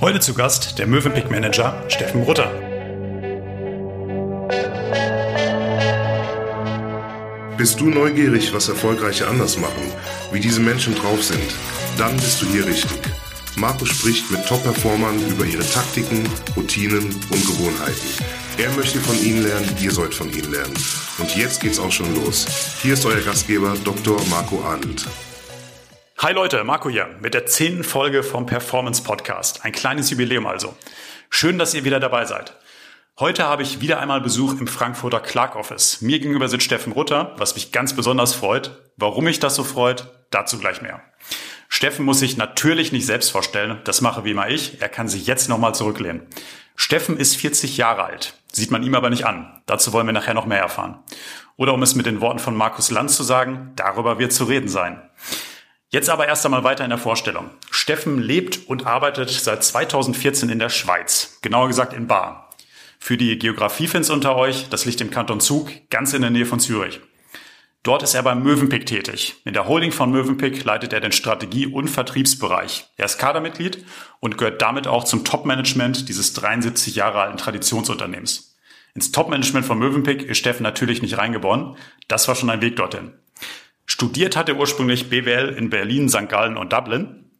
Heute 0.00 0.18
zu 0.18 0.34
Gast 0.34 0.80
der 0.80 0.88
Mövenpick 0.88 1.30
Manager 1.30 1.80
Steffen 1.88 2.24
Rutter. 2.24 2.50
Bist 7.56 7.78
du 7.78 7.88
neugierig, 7.88 8.52
was 8.52 8.68
Erfolgreiche 8.68 9.28
anders 9.28 9.58
machen, 9.58 9.92
wie 10.32 10.40
diese 10.40 10.58
Menschen 10.58 10.96
drauf 10.96 11.22
sind? 11.22 11.54
Dann 11.98 12.16
bist 12.16 12.42
du 12.42 12.46
hier 12.46 12.66
richtig. 12.66 12.98
Marco 13.54 13.84
spricht 13.84 14.28
mit 14.32 14.44
Top-Performern 14.44 15.24
über 15.28 15.44
ihre 15.44 15.64
Taktiken, 15.64 16.28
Routinen 16.56 17.04
und 17.04 17.46
Gewohnheiten. 17.46 18.24
Er 18.58 18.72
möchte 18.72 18.98
von 18.98 19.16
ihnen 19.22 19.44
lernen, 19.44 19.76
ihr 19.80 19.92
sollt 19.92 20.14
von 20.14 20.32
ihnen 20.32 20.50
lernen. 20.50 20.74
Und 21.18 21.36
jetzt 21.36 21.60
geht's 21.60 21.78
auch 21.78 21.92
schon 21.92 22.12
los. 22.16 22.44
Hier 22.82 22.94
ist 22.94 23.06
euer 23.06 23.20
Gastgeber 23.20 23.76
Dr. 23.84 24.20
Marco 24.28 24.64
Arndt. 24.64 25.06
Hi 26.22 26.32
Leute, 26.32 26.62
Marco 26.62 26.88
hier 26.88 27.08
mit 27.18 27.34
der 27.34 27.46
zehnten 27.46 27.82
Folge 27.82 28.22
vom 28.22 28.46
Performance 28.46 29.02
Podcast. 29.02 29.64
Ein 29.64 29.72
kleines 29.72 30.08
Jubiläum 30.08 30.46
also. 30.46 30.76
Schön, 31.30 31.58
dass 31.58 31.74
ihr 31.74 31.84
wieder 31.84 31.98
dabei 31.98 32.26
seid. 32.26 32.56
Heute 33.18 33.42
habe 33.42 33.64
ich 33.64 33.80
wieder 33.80 33.98
einmal 33.98 34.20
Besuch 34.20 34.52
im 34.60 34.68
Frankfurter 34.68 35.18
Clark 35.18 35.56
Office. 35.56 36.00
Mir 36.00 36.20
gegenüber 36.20 36.46
sitzt 36.46 36.62
Steffen 36.62 36.92
Rutter, 36.92 37.34
was 37.38 37.56
mich 37.56 37.72
ganz 37.72 37.96
besonders 37.96 38.36
freut. 38.36 38.84
Warum 38.96 39.24
mich 39.24 39.40
das 39.40 39.56
so 39.56 39.64
freut, 39.64 40.12
dazu 40.30 40.60
gleich 40.60 40.80
mehr. 40.80 41.02
Steffen 41.68 42.04
muss 42.04 42.20
sich 42.20 42.36
natürlich 42.36 42.92
nicht 42.92 43.04
selbst 43.04 43.32
vorstellen, 43.32 43.80
das 43.82 44.00
mache 44.00 44.24
wie 44.24 44.30
immer 44.30 44.48
ich. 44.48 44.80
Er 44.80 44.88
kann 44.88 45.08
sich 45.08 45.26
jetzt 45.26 45.48
nochmal 45.48 45.74
zurücklehnen. 45.74 46.28
Steffen 46.76 47.16
ist 47.16 47.34
40 47.34 47.78
Jahre 47.78 48.04
alt, 48.04 48.34
sieht 48.52 48.70
man 48.70 48.84
ihm 48.84 48.94
aber 48.94 49.10
nicht 49.10 49.26
an. 49.26 49.60
Dazu 49.66 49.92
wollen 49.92 50.06
wir 50.06 50.12
nachher 50.12 50.34
noch 50.34 50.46
mehr 50.46 50.60
erfahren. 50.60 51.00
Oder 51.56 51.74
um 51.74 51.82
es 51.82 51.96
mit 51.96 52.06
den 52.06 52.20
Worten 52.20 52.38
von 52.38 52.54
Markus 52.54 52.92
Lanz 52.92 53.16
zu 53.16 53.24
sagen, 53.24 53.72
darüber 53.74 54.20
wird 54.20 54.32
zu 54.32 54.44
reden 54.44 54.68
sein. 54.68 55.02
Jetzt 55.94 56.08
aber 56.08 56.26
erst 56.26 56.46
einmal 56.46 56.64
weiter 56.64 56.84
in 56.84 56.90
der 56.90 56.98
Vorstellung. 56.98 57.50
Steffen 57.70 58.18
lebt 58.18 58.66
und 58.66 58.86
arbeitet 58.86 59.28
seit 59.28 59.62
2014 59.62 60.48
in 60.48 60.58
der 60.58 60.70
Schweiz, 60.70 61.38
genauer 61.42 61.68
gesagt 61.68 61.92
in 61.92 62.06
Bar. 62.06 62.48
Für 62.98 63.18
die 63.18 63.38
Geografiefans 63.38 64.08
unter 64.08 64.34
euch, 64.36 64.70
das 64.70 64.86
liegt 64.86 65.02
im 65.02 65.10
Kanton 65.10 65.40
Zug, 65.40 65.70
ganz 65.90 66.14
in 66.14 66.22
der 66.22 66.30
Nähe 66.30 66.46
von 66.46 66.60
Zürich. 66.60 67.00
Dort 67.82 68.02
ist 68.02 68.14
er 68.14 68.22
beim 68.22 68.42
Mövenpick 68.42 68.86
tätig. 68.86 69.34
In 69.44 69.52
der 69.52 69.68
Holding 69.68 69.92
von 69.92 70.10
Mövenpick 70.10 70.64
leitet 70.64 70.94
er 70.94 71.00
den 71.00 71.12
Strategie- 71.12 71.66
und 71.66 71.88
Vertriebsbereich. 71.88 72.86
Er 72.96 73.04
ist 73.04 73.18
Kadermitglied 73.18 73.84
und 74.20 74.38
gehört 74.38 74.62
damit 74.62 74.86
auch 74.86 75.04
zum 75.04 75.24
Top-Management 75.24 76.08
dieses 76.08 76.32
73 76.32 76.94
Jahre 76.94 77.20
alten 77.20 77.36
Traditionsunternehmens. 77.36 78.56
Ins 78.94 79.12
Top-Management 79.12 79.66
von 79.66 79.78
Mövenpick 79.78 80.22
ist 80.22 80.38
Steffen 80.38 80.62
natürlich 80.62 81.02
nicht 81.02 81.18
reingeboren. 81.18 81.76
Das 82.08 82.28
war 82.28 82.34
schon 82.34 82.48
ein 82.48 82.62
Weg 82.62 82.76
dorthin. 82.76 83.12
Studiert 83.86 84.36
hat 84.36 84.48
er 84.48 84.56
ursprünglich 84.56 85.10
BWL 85.10 85.50
in 85.50 85.70
Berlin, 85.70 86.08
St. 86.08 86.28
Gallen 86.28 86.56
und 86.56 86.72
Dublin. 86.72 87.30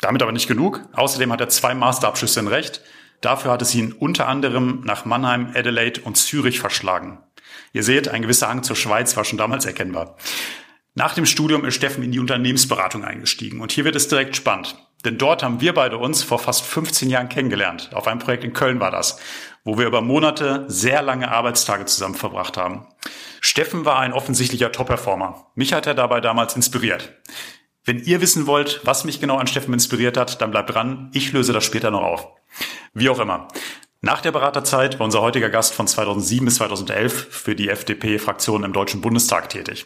Damit 0.00 0.22
aber 0.22 0.32
nicht 0.32 0.48
genug. 0.48 0.88
Außerdem 0.92 1.32
hat 1.32 1.40
er 1.40 1.48
zwei 1.48 1.74
Masterabschlüsse 1.74 2.40
in 2.40 2.48
Recht. 2.48 2.82
Dafür 3.20 3.50
hat 3.50 3.62
es 3.62 3.74
ihn 3.74 3.92
unter 3.92 4.28
anderem 4.28 4.82
nach 4.84 5.04
Mannheim, 5.04 5.52
Adelaide 5.54 6.02
und 6.02 6.16
Zürich 6.16 6.60
verschlagen. 6.60 7.18
Ihr 7.72 7.82
seht, 7.82 8.08
ein 8.08 8.22
gewisser 8.22 8.48
Hang 8.48 8.62
zur 8.62 8.76
Schweiz 8.76 9.16
war 9.16 9.24
schon 9.24 9.38
damals 9.38 9.66
erkennbar. 9.66 10.16
Nach 10.94 11.14
dem 11.14 11.26
Studium 11.26 11.64
ist 11.64 11.74
Steffen 11.74 12.02
in 12.02 12.12
die 12.12 12.18
Unternehmensberatung 12.18 13.04
eingestiegen 13.04 13.60
und 13.60 13.72
hier 13.72 13.84
wird 13.84 13.96
es 13.96 14.08
direkt 14.08 14.36
spannend. 14.36 14.76
Denn 15.04 15.16
dort 15.16 15.44
haben 15.44 15.60
wir 15.60 15.72
beide 15.74 15.96
uns 15.96 16.24
vor 16.24 16.40
fast 16.40 16.64
15 16.64 17.08
Jahren 17.08 17.28
kennengelernt. 17.28 17.90
Auf 17.92 18.08
einem 18.08 18.18
Projekt 18.18 18.42
in 18.42 18.52
Köln 18.52 18.80
war 18.80 18.90
das, 18.90 19.20
wo 19.68 19.76
wir 19.76 19.86
über 19.86 20.00
Monate 20.00 20.64
sehr 20.68 21.02
lange 21.02 21.30
Arbeitstage 21.30 21.84
zusammen 21.84 22.14
verbracht 22.14 22.56
haben. 22.56 22.86
Steffen 23.42 23.84
war 23.84 23.98
ein 23.98 24.14
offensichtlicher 24.14 24.72
Top-Performer. 24.72 25.44
Mich 25.56 25.74
hat 25.74 25.86
er 25.86 25.92
dabei 25.92 26.22
damals 26.22 26.56
inspiriert. 26.56 27.12
Wenn 27.84 28.02
ihr 28.02 28.22
wissen 28.22 28.46
wollt, 28.46 28.80
was 28.84 29.04
mich 29.04 29.20
genau 29.20 29.36
an 29.36 29.46
Steffen 29.46 29.74
inspiriert 29.74 30.16
hat, 30.16 30.40
dann 30.40 30.52
bleibt 30.52 30.72
dran. 30.72 31.10
Ich 31.12 31.34
löse 31.34 31.52
das 31.52 31.66
später 31.66 31.90
noch 31.90 32.00
auf. 32.00 32.28
Wie 32.94 33.10
auch 33.10 33.18
immer. 33.18 33.48
Nach 34.00 34.22
der 34.22 34.32
Beraterzeit 34.32 34.98
war 34.98 35.04
unser 35.04 35.20
heutiger 35.20 35.50
Gast 35.50 35.74
von 35.74 35.86
2007 35.86 36.46
bis 36.46 36.54
2011 36.54 37.28
für 37.30 37.54
die 37.54 37.68
FDP-Fraktion 37.68 38.64
im 38.64 38.72
Deutschen 38.72 39.02
Bundestag 39.02 39.50
tätig. 39.50 39.84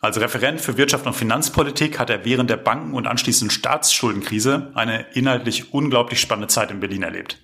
Als 0.00 0.18
Referent 0.18 0.60
für 0.60 0.76
Wirtschaft 0.76 1.06
und 1.06 1.14
Finanzpolitik 1.14 2.00
hat 2.00 2.10
er 2.10 2.24
während 2.24 2.50
der 2.50 2.56
Banken- 2.56 2.94
und 2.94 3.06
anschließenden 3.06 3.56
Staatsschuldenkrise 3.56 4.72
eine 4.74 5.06
inhaltlich 5.12 5.72
unglaublich 5.72 6.20
spannende 6.20 6.48
Zeit 6.48 6.72
in 6.72 6.80
Berlin 6.80 7.04
erlebt. 7.04 7.38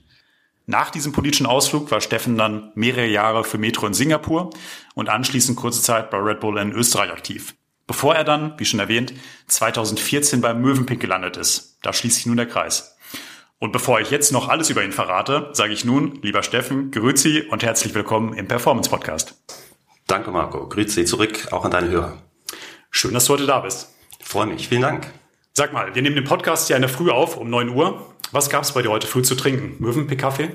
Nach 0.66 0.90
diesem 0.90 1.12
politischen 1.12 1.46
Ausflug 1.46 1.90
war 1.90 2.00
Steffen 2.00 2.36
dann 2.38 2.70
mehrere 2.74 3.06
Jahre 3.06 3.44
für 3.44 3.58
Metro 3.58 3.86
in 3.86 3.94
Singapur 3.94 4.50
und 4.94 5.08
anschließend 5.08 5.56
kurze 5.56 5.82
Zeit 5.82 6.10
bei 6.10 6.18
Red 6.18 6.40
Bull 6.40 6.58
in 6.58 6.72
Österreich 6.72 7.10
aktiv. 7.10 7.54
Bevor 7.86 8.14
er 8.14 8.22
dann, 8.22 8.54
wie 8.58 8.64
schon 8.64 8.78
erwähnt, 8.78 9.12
2014 9.48 10.40
beim 10.40 10.60
Mövenpick 10.60 11.00
gelandet 11.00 11.36
ist. 11.36 11.78
Da 11.82 11.92
schließt 11.92 12.16
sich 12.16 12.26
nun 12.26 12.36
der 12.36 12.46
Kreis. 12.46 12.96
Und 13.58 13.72
bevor 13.72 14.00
ich 14.00 14.10
jetzt 14.10 14.32
noch 14.32 14.48
alles 14.48 14.70
über 14.70 14.84
ihn 14.84 14.92
verrate, 14.92 15.50
sage 15.52 15.72
ich 15.72 15.84
nun, 15.84 16.20
lieber 16.22 16.42
Steffen, 16.42 16.92
grüezi 16.92 17.42
und 17.50 17.62
herzlich 17.62 17.94
willkommen 17.94 18.32
im 18.34 18.46
Performance 18.48 18.88
Podcast. 18.88 19.34
Danke, 20.06 20.30
Marco. 20.30 20.68
Grüezi 20.68 21.04
zurück 21.04 21.48
auch 21.50 21.64
an 21.64 21.70
deine 21.70 21.88
Hörer. 21.88 22.16
Schön, 22.90 23.12
dass 23.12 23.26
du 23.26 23.34
heute 23.34 23.46
da 23.46 23.60
bist. 23.60 23.94
Freue 24.22 24.46
mich. 24.46 24.68
Vielen 24.68 24.82
Dank. 24.82 25.19
Sag 25.52 25.72
mal, 25.72 25.94
wir 25.94 26.00
nehmen 26.02 26.14
den 26.14 26.24
Podcast 26.24 26.70
ja 26.70 26.76
in 26.76 26.82
der 26.82 26.88
Früh 26.88 27.10
auf, 27.10 27.36
um 27.36 27.50
9 27.50 27.70
Uhr. 27.70 28.06
Was 28.30 28.48
gab 28.48 28.62
es 28.62 28.72
bei 28.72 28.82
dir 28.82 28.90
heute 28.90 29.08
früh 29.08 29.22
zu 29.22 29.34
trinken? 29.34 29.74
Möwenpick-Kaffee? 29.80 30.50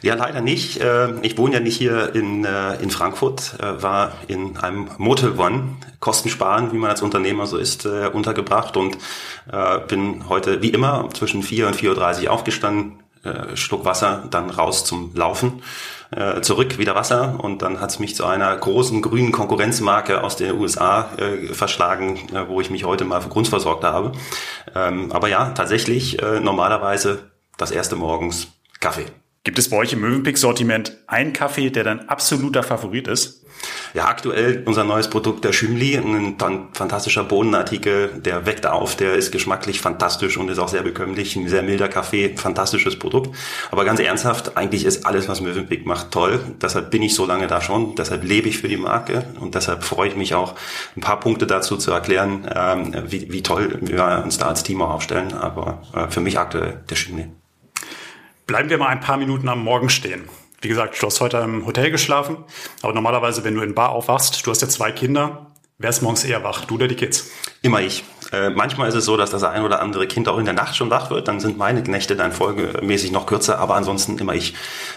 Ja, 0.00 0.14
leider 0.14 0.40
nicht. 0.40 0.80
Äh, 0.80 1.20
ich 1.20 1.36
wohne 1.36 1.54
ja 1.54 1.60
nicht 1.60 1.76
hier 1.76 2.14
in, 2.14 2.46
äh, 2.46 2.76
in 2.76 2.90
Frankfurt, 2.90 3.54
äh, 3.60 3.82
war 3.82 4.14
in 4.28 4.56
einem 4.56 4.88
Motel 4.96 5.38
One, 5.38 5.76
Kosten 6.00 6.30
sparen, 6.30 6.72
wie 6.72 6.78
man 6.78 6.88
als 6.88 7.02
Unternehmer 7.02 7.46
so 7.46 7.58
ist, 7.58 7.86
untergebracht 7.86 8.76
und 8.76 8.98
bin 9.86 10.28
heute 10.28 10.60
wie 10.60 10.70
immer 10.70 11.08
zwischen 11.14 11.44
4 11.44 11.68
und 11.68 11.76
4.30 11.76 12.24
Uhr 12.24 12.32
aufgestanden, 12.32 12.98
Schluck 13.54 13.84
Wasser, 13.84 14.24
dann 14.30 14.50
raus 14.50 14.84
zum 14.84 15.14
Laufen 15.14 15.62
äh, 16.10 16.40
zurück, 16.40 16.78
wieder 16.78 16.94
Wasser 16.94 17.38
und 17.38 17.62
dann 17.62 17.80
hat 17.80 17.90
es 17.90 17.98
mich 17.98 18.14
zu 18.14 18.24
einer 18.26 18.56
großen 18.56 19.00
grünen 19.02 19.32
Konkurrenzmarke 19.32 20.22
aus 20.22 20.36
den 20.36 20.58
USA 20.58 21.08
äh, 21.16 21.54
verschlagen, 21.54 22.28
äh, 22.34 22.48
wo 22.48 22.60
ich 22.60 22.70
mich 22.70 22.84
heute 22.84 23.04
mal 23.04 23.20
für 23.20 23.28
grundversorgt 23.28 23.84
habe. 23.84 24.12
Ähm, 24.74 25.10
aber 25.12 25.28
ja, 25.28 25.50
tatsächlich 25.50 26.22
äh, 26.22 26.40
normalerweise 26.40 27.30
das 27.56 27.70
erste 27.70 27.96
morgens 27.96 28.48
Kaffee. 28.80 29.06
Gibt 29.44 29.58
es 29.58 29.70
bei 29.70 29.76
euch 29.76 29.92
im 29.92 30.00
Mövenpick-Sortiment 30.02 30.98
einen 31.08 31.32
Kaffee, 31.32 31.70
der 31.70 31.82
dein 31.82 32.08
absoluter 32.08 32.62
Favorit 32.62 33.08
ist? 33.08 33.44
Ja, 33.92 34.06
aktuell 34.06 34.62
unser 34.66 34.84
neues 34.84 35.10
Produkt, 35.10 35.44
der 35.44 35.52
Schümli, 35.52 35.96
ein 35.96 36.36
fantastischer 36.72 37.24
Bohnenartikel, 37.24 38.20
der 38.24 38.46
weckt 38.46 38.66
auf, 38.66 38.94
der 38.94 39.14
ist 39.14 39.32
geschmacklich 39.32 39.80
fantastisch 39.80 40.36
und 40.36 40.48
ist 40.48 40.60
auch 40.60 40.68
sehr 40.68 40.82
bekömmlich, 40.82 41.34
ein 41.34 41.48
sehr 41.48 41.64
milder 41.64 41.88
Kaffee, 41.88 42.36
fantastisches 42.36 43.00
Produkt. 43.00 43.36
Aber 43.72 43.84
ganz 43.84 43.98
ernsthaft, 43.98 44.56
eigentlich 44.56 44.84
ist 44.84 45.06
alles, 45.06 45.28
was 45.28 45.40
Mövenpick 45.40 45.86
macht, 45.86 46.12
toll. 46.12 46.38
Deshalb 46.60 46.92
bin 46.92 47.02
ich 47.02 47.16
so 47.16 47.26
lange 47.26 47.48
da 47.48 47.60
schon, 47.60 47.96
deshalb 47.96 48.22
lebe 48.22 48.48
ich 48.48 48.58
für 48.58 48.68
die 48.68 48.76
Marke 48.76 49.26
und 49.40 49.56
deshalb 49.56 49.82
freue 49.82 50.08
ich 50.08 50.16
mich 50.16 50.36
auch, 50.36 50.54
ein 50.96 51.00
paar 51.00 51.18
Punkte 51.18 51.48
dazu 51.48 51.76
zu 51.76 51.90
erklären, 51.90 52.48
ähm, 52.54 52.94
wie, 53.08 53.32
wie 53.32 53.42
toll 53.42 53.76
wir 53.80 54.22
uns 54.24 54.38
da 54.38 54.46
als 54.46 54.62
Team 54.62 54.82
auch 54.82 54.90
aufstellen. 54.90 55.32
Aber 55.32 55.82
äh, 55.94 56.06
für 56.08 56.20
mich 56.20 56.38
aktuell 56.38 56.80
der 56.88 56.94
Schümli. 56.94 57.28
Bleiben 58.46 58.70
wir 58.70 58.78
mal 58.78 58.88
ein 58.88 59.00
paar 59.00 59.16
Minuten 59.16 59.48
am 59.48 59.62
Morgen 59.62 59.88
stehen. 59.88 60.28
Wie 60.60 60.68
gesagt, 60.68 61.00
du 61.00 61.06
hast 61.06 61.20
heute 61.20 61.38
im 61.38 61.66
Hotel 61.66 61.90
geschlafen, 61.90 62.38
aber 62.82 62.92
normalerweise, 62.92 63.44
wenn 63.44 63.54
du 63.54 63.62
in 63.62 63.74
Bar 63.74 63.90
aufwachst, 63.90 64.46
du 64.46 64.50
hast 64.50 64.62
ja 64.62 64.68
zwei 64.68 64.92
Kinder, 64.92 65.46
wer 65.78 65.90
ist 65.90 66.02
morgens 66.02 66.24
eher 66.24 66.44
wach, 66.44 66.64
du 66.64 66.74
oder 66.74 66.88
die 66.88 66.94
Kids? 66.94 67.30
Immer 67.62 67.80
ich. 67.80 68.04
Äh, 68.32 68.50
manchmal 68.50 68.88
ist 68.88 68.94
es 68.94 69.04
so, 69.04 69.16
dass 69.16 69.30
das 69.30 69.42
ein 69.44 69.62
oder 69.62 69.80
andere 69.80 70.06
Kind 70.06 70.28
auch 70.28 70.38
in 70.38 70.44
der 70.44 70.54
Nacht 70.54 70.76
schon 70.76 70.90
wach 70.90 71.10
wird, 71.10 71.28
dann 71.28 71.40
sind 71.40 71.58
meine 71.58 71.82
Nächte 71.82 72.16
dann 72.16 72.32
folgemäßig 72.32 73.12
noch 73.12 73.26
kürzer, 73.26 73.58
aber 73.58 73.74
ansonsten 73.74 74.18
immer 74.18 74.34
ich. 74.34 74.54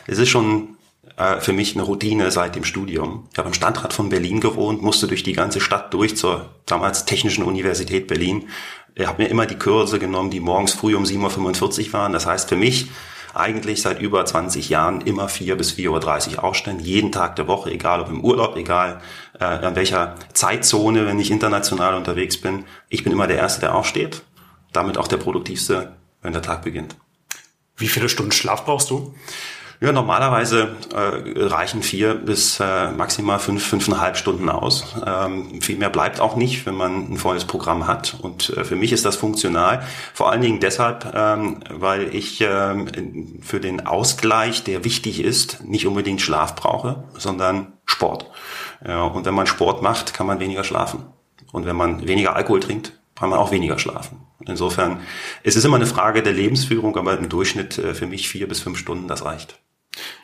Es 0.07 0.17
ist 0.17 0.29
schon 0.29 0.77
äh, 1.17 1.39
für 1.39 1.53
mich 1.53 1.75
eine 1.75 1.83
Routine 1.83 2.31
seit 2.31 2.55
dem 2.55 2.63
Studium. 2.63 3.27
Ich 3.31 3.37
habe 3.37 3.47
am 3.47 3.53
Stadtrat 3.53 3.93
von 3.93 4.09
Berlin 4.09 4.39
gewohnt, 4.39 4.81
musste 4.81 5.07
durch 5.07 5.23
die 5.23 5.33
ganze 5.33 5.61
Stadt 5.61 5.93
durch 5.93 6.17
zur 6.17 6.49
damals 6.65 7.05
Technischen 7.05 7.43
Universität 7.43 8.07
Berlin. 8.07 8.49
Ich 8.95 9.07
habe 9.07 9.23
mir 9.23 9.29
immer 9.29 9.45
die 9.45 9.57
Kurse 9.57 9.99
genommen, 9.99 10.29
die 10.29 10.39
morgens 10.39 10.73
früh 10.73 10.95
um 10.95 11.03
7.45 11.03 11.87
Uhr 11.87 11.93
waren. 11.93 12.13
Das 12.13 12.25
heißt 12.25 12.49
für 12.49 12.55
mich, 12.55 12.89
eigentlich 13.35 13.81
seit 13.81 13.99
über 13.99 14.25
20 14.25 14.69
Jahren 14.69 15.01
immer 15.01 15.27
4 15.27 15.55
bis 15.57 15.73
4.30 15.73 16.37
Uhr 16.37 16.43
aufstehen, 16.43 16.79
jeden 16.79 17.11
Tag 17.11 17.35
der 17.35 17.47
Woche, 17.47 17.71
egal 17.71 18.01
ob 18.01 18.09
im 18.09 18.23
Urlaub, 18.23 18.55
egal 18.55 19.01
äh, 19.39 19.43
an 19.43 19.75
welcher 19.75 20.15
Zeitzone, 20.33 21.05
wenn 21.05 21.19
ich 21.19 21.31
international 21.31 21.95
unterwegs 21.95 22.39
bin. 22.39 22.65
Ich 22.89 23.03
bin 23.03 23.11
immer 23.11 23.27
der 23.27 23.37
Erste, 23.37 23.61
der 23.61 23.75
aufsteht, 23.75 24.23
damit 24.71 24.97
auch 24.97 25.07
der 25.07 25.17
Produktivste, 25.17 25.93
wenn 26.21 26.33
der 26.33 26.41
Tag 26.41 26.63
beginnt. 26.63 26.95
Wie 27.77 27.87
viele 27.87 28.07
Stunden 28.07 28.31
Schlaf 28.31 28.63
brauchst 28.63 28.89
du? 28.89 29.13
Ja, 29.81 29.91
normalerweise 29.91 30.75
äh, 30.93 31.43
reichen 31.43 31.83
vier 31.83 32.15
bis 32.15 32.59
äh, 32.61 32.91
maximal 32.91 33.39
fünf, 33.39 33.65
fünfeinhalb 33.65 34.15
Stunden 34.15 34.49
aus. 34.49 34.95
Ähm, 35.05 35.61
viel 35.61 35.77
mehr 35.77 35.89
bleibt 35.89 36.21
auch 36.21 36.37
nicht, 36.37 36.65
wenn 36.65 36.75
man 36.75 37.11
ein 37.11 37.17
volles 37.17 37.45
Programm 37.45 37.85
hat. 37.85 38.15
Und 38.21 38.51
äh, 38.51 38.63
für 38.63 38.77
mich 38.77 38.93
ist 38.93 39.03
das 39.03 39.17
funktional. 39.17 39.85
Vor 40.13 40.31
allen 40.31 40.41
Dingen 40.41 40.59
deshalb, 40.61 41.13
ähm, 41.13 41.59
weil 41.69 42.15
ich 42.15 42.39
ähm, 42.41 43.41
für 43.41 43.59
den 43.59 43.85
Ausgleich, 43.85 44.63
der 44.63 44.85
wichtig 44.85 45.21
ist, 45.21 45.63
nicht 45.65 45.85
unbedingt 45.87 46.21
Schlaf 46.21 46.55
brauche, 46.55 47.03
sondern 47.17 47.73
Sport. 47.85 48.31
Ja, 48.85 49.03
und 49.03 49.25
wenn 49.25 49.33
man 49.33 49.47
Sport 49.47 49.81
macht, 49.81 50.13
kann 50.13 50.27
man 50.27 50.39
weniger 50.39 50.63
schlafen. 50.63 51.05
Und 51.51 51.65
wenn 51.65 51.75
man 51.75 52.07
weniger 52.07 52.35
Alkohol 52.35 52.61
trinkt, 52.61 52.93
kann 53.15 53.29
man 53.29 53.39
auch 53.39 53.51
weniger 53.51 53.79
schlafen. 53.79 54.25
Insofern, 54.45 55.01
es 55.43 55.55
ist 55.55 55.63
immer 55.63 55.77
eine 55.77 55.85
Frage 55.85 56.21
der 56.21 56.33
Lebensführung, 56.33 56.97
aber 56.97 57.17
im 57.17 57.29
Durchschnitt 57.29 57.77
äh, 57.77 57.93
für 57.93 58.07
mich 58.07 58.29
vier 58.29 58.47
bis 58.47 58.61
fünf 58.61 58.77
Stunden, 58.77 59.07
das 59.07 59.25
reicht. 59.25 59.59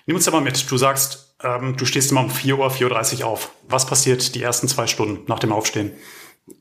Nimm 0.05 0.15
uns 0.15 0.25
da 0.25 0.31
mal 0.31 0.41
mit. 0.41 0.69
Du 0.69 0.77
sagst, 0.77 1.35
ähm, 1.43 1.77
du 1.77 1.85
stehst 1.85 2.11
immer 2.11 2.21
um 2.21 2.29
4 2.29 2.59
Uhr, 2.59 2.71
4.30 2.71 3.19
Uhr 3.21 3.27
auf. 3.27 3.51
Was 3.67 3.85
passiert 3.85 4.35
die 4.35 4.43
ersten 4.43 4.67
zwei 4.67 4.87
Stunden 4.87 5.23
nach 5.27 5.39
dem 5.39 5.51
Aufstehen? 5.51 5.91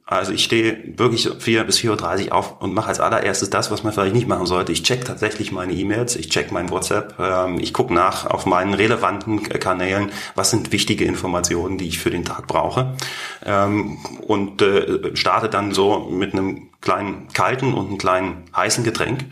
Also 0.04 0.32
ich 0.32 0.44
stehe 0.44 0.98
wirklich 0.98 1.30
4 1.38 1.64
bis 1.64 1.78
4.30 1.78 2.26
Uhr 2.26 2.34
auf 2.34 2.60
und 2.60 2.74
mache 2.74 2.88
als 2.88 3.00
allererstes 3.00 3.48
das, 3.48 3.70
was 3.70 3.84
man 3.84 3.92
vielleicht 3.92 4.14
nicht 4.14 4.26
machen 4.26 4.46
sollte. 4.46 4.72
Ich 4.72 4.82
check 4.82 5.04
tatsächlich 5.04 5.52
meine 5.52 5.72
E-Mails, 5.72 6.16
ich 6.16 6.28
check 6.28 6.52
mein 6.52 6.70
WhatsApp, 6.70 7.14
ähm, 7.18 7.58
ich 7.60 7.72
gucke 7.72 7.94
nach 7.94 8.26
auf 8.26 8.44
meinen 8.44 8.74
relevanten 8.74 9.42
Kanälen, 9.42 10.10
was 10.34 10.50
sind 10.50 10.72
wichtige 10.72 11.04
Informationen, 11.04 11.78
die 11.78 11.88
ich 11.88 11.98
für 11.98 12.10
den 12.10 12.24
Tag 12.24 12.46
brauche 12.48 12.96
ähm, 13.46 13.98
und 14.26 14.60
äh, 14.62 15.16
starte 15.16 15.48
dann 15.48 15.72
so 15.72 16.00
mit 16.10 16.34
einem 16.34 16.70
kleinen 16.80 17.28
kalten 17.28 17.72
und 17.72 17.86
einem 17.86 17.98
kleinen 17.98 18.44
heißen 18.54 18.84
Getränk 18.84 19.26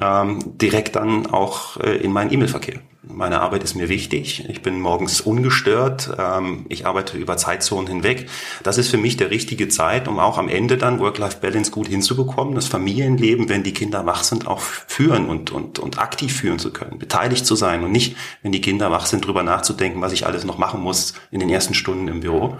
ähm, 0.00 0.38
direkt 0.58 0.96
dann 0.96 1.26
auch 1.26 1.76
äh, 1.78 1.96
in 1.96 2.12
meinen 2.12 2.32
E-Mail-Verkehr. 2.32 2.80
Meine 3.02 3.40
Arbeit 3.40 3.64
ist 3.64 3.76
mir 3.76 3.88
wichtig. 3.88 4.44
Ich 4.50 4.60
bin 4.60 4.78
morgens 4.78 5.22
ungestört. 5.22 6.10
Ähm, 6.18 6.66
ich 6.68 6.86
arbeite 6.86 7.16
über 7.16 7.38
Zeitzonen 7.38 7.86
hinweg. 7.86 8.28
Das 8.62 8.76
ist 8.76 8.88
für 8.88 8.98
mich 8.98 9.16
der 9.16 9.30
richtige 9.30 9.68
Zeit, 9.68 10.06
um 10.06 10.18
auch 10.18 10.36
am 10.36 10.50
Ende 10.50 10.76
dann 10.76 11.00
Work-Life-Balance 11.00 11.70
gut 11.70 11.88
hinzubekommen, 11.88 12.54
das 12.54 12.66
Familienleben, 12.66 13.48
wenn 13.48 13.62
die 13.62 13.72
Kinder 13.72 14.04
wach 14.04 14.22
sind, 14.22 14.46
auch 14.46 14.60
führen 14.60 15.30
und, 15.30 15.50
und, 15.50 15.78
und 15.78 15.98
aktiv 15.98 16.36
führen 16.36 16.58
zu 16.58 16.74
können, 16.74 16.98
beteiligt 16.98 17.46
zu 17.46 17.56
sein 17.56 17.84
und 17.84 17.90
nicht, 17.90 18.16
wenn 18.42 18.52
die 18.52 18.60
Kinder 18.60 18.90
wach 18.90 19.06
sind, 19.06 19.26
drüber 19.26 19.42
nachzudenken, 19.42 20.02
was 20.02 20.12
ich 20.12 20.26
alles 20.26 20.44
noch 20.44 20.58
machen 20.58 20.82
muss 20.82 21.14
in 21.30 21.40
den 21.40 21.48
ersten 21.48 21.72
Stunden 21.72 22.06
im 22.06 22.20
Büro. 22.20 22.58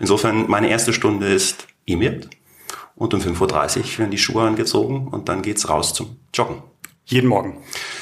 Insofern, 0.00 0.48
meine 0.48 0.70
erste 0.70 0.94
Stunde 0.94 1.28
ist 1.28 1.66
E-Mail 1.86 2.30
und 2.94 3.12
um 3.12 3.20
5.30 3.20 3.78
Uhr 3.78 3.98
werden 3.98 4.10
die 4.10 4.18
Schuhe 4.18 4.42
angezogen 4.42 5.08
und 5.08 5.28
dann 5.28 5.42
geht's 5.42 5.68
raus 5.68 5.92
zum 5.92 6.16
Joggen. 6.32 6.62
Jeden 7.04 7.28
Morgen? 7.28 7.56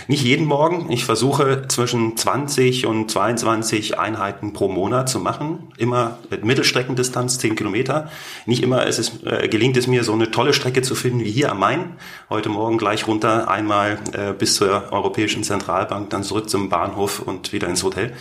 Nicht 0.08 0.24
jeden 0.24 0.44
Morgen. 0.44 0.90
Ich 0.90 1.04
versuche 1.04 1.66
zwischen 1.68 2.16
20 2.16 2.86
und 2.86 3.10
22 3.10 3.98
Einheiten 3.98 4.52
pro 4.52 4.68
Monat 4.68 5.08
zu 5.08 5.20
machen. 5.20 5.72
Immer 5.78 6.18
mit 6.28 6.44
Mittelstreckendistanz, 6.44 7.38
10 7.38 7.56
Kilometer. 7.56 8.10
Nicht 8.44 8.62
immer 8.62 8.86
es 8.86 8.98
ist, 8.98 9.24
äh, 9.24 9.48
gelingt 9.48 9.78
es 9.78 9.86
mir, 9.86 10.04
so 10.04 10.12
eine 10.12 10.30
tolle 10.30 10.52
Strecke 10.52 10.82
zu 10.82 10.94
finden 10.94 11.20
wie 11.20 11.30
hier 11.30 11.50
am 11.50 11.60
Main. 11.60 11.94
Heute 12.28 12.50
Morgen 12.50 12.76
gleich 12.76 13.06
runter, 13.06 13.48
einmal 13.48 13.98
äh, 14.12 14.32
bis 14.32 14.56
zur 14.56 14.92
Europäischen 14.92 15.44
Zentralbank, 15.44 16.10
dann 16.10 16.22
zurück 16.22 16.50
zum 16.50 16.68
Bahnhof 16.68 17.20
und 17.20 17.52
wieder 17.52 17.68
ins 17.68 17.82
Hotel. 17.82 18.12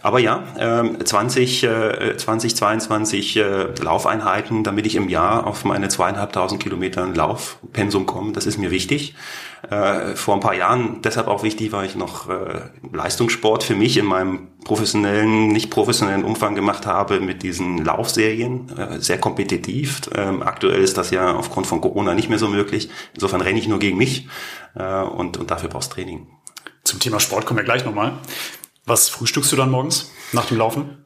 Aber 0.00 0.20
ja, 0.20 0.44
20, 1.04 1.64
äh, 1.64 2.16
2022 2.16 3.36
äh, 3.36 3.40
äh, 3.40 3.74
Laufeinheiten, 3.82 4.62
damit 4.62 4.86
ich 4.86 4.94
im 4.94 5.08
Jahr 5.08 5.46
auf 5.46 5.64
meine 5.64 5.88
zweieinhalbtausend 5.88 6.62
Kilometer 6.62 7.06
Laufpensum 7.06 8.06
komme, 8.06 8.32
das 8.32 8.46
ist 8.46 8.58
mir 8.58 8.70
wichtig. 8.70 9.14
Äh, 9.68 10.14
vor 10.14 10.34
ein 10.34 10.40
paar 10.40 10.54
Jahren 10.54 11.02
deshalb 11.02 11.26
auch 11.26 11.42
wichtig, 11.42 11.72
weil 11.72 11.86
ich 11.86 11.96
noch 11.96 12.28
äh, 12.28 12.60
Leistungssport 12.92 13.64
für 13.64 13.74
mich 13.74 13.96
in 13.96 14.06
meinem 14.06 14.48
professionellen, 14.64 15.48
nicht 15.48 15.70
professionellen 15.70 16.24
Umfang 16.24 16.54
gemacht 16.54 16.86
habe 16.86 17.20
mit 17.20 17.42
diesen 17.42 17.84
Laufserien, 17.84 18.68
äh, 18.76 19.00
sehr 19.00 19.18
kompetitiv. 19.18 20.02
Ähm, 20.14 20.42
aktuell 20.42 20.82
ist 20.82 20.96
das 20.96 21.10
ja 21.10 21.34
aufgrund 21.34 21.66
von 21.66 21.80
Corona 21.80 22.14
nicht 22.14 22.28
mehr 22.28 22.38
so 22.38 22.48
möglich. 22.48 22.88
Insofern 23.14 23.40
renne 23.40 23.58
ich 23.58 23.68
nur 23.68 23.78
gegen 23.78 23.98
mich 23.98 24.28
äh, 24.74 25.02
und, 25.02 25.36
und 25.36 25.50
dafür 25.50 25.68
brauchst 25.68 25.92
Training. 25.92 26.28
Zum 26.84 27.00
Thema 27.00 27.18
Sport 27.20 27.46
kommen 27.46 27.58
wir 27.58 27.64
gleich 27.64 27.84
nochmal. 27.84 28.18
Was 28.86 29.08
frühstückst 29.08 29.52
du 29.52 29.56
dann 29.56 29.70
morgens 29.70 30.10
nach 30.32 30.46
dem 30.46 30.58
Laufen? 30.58 31.04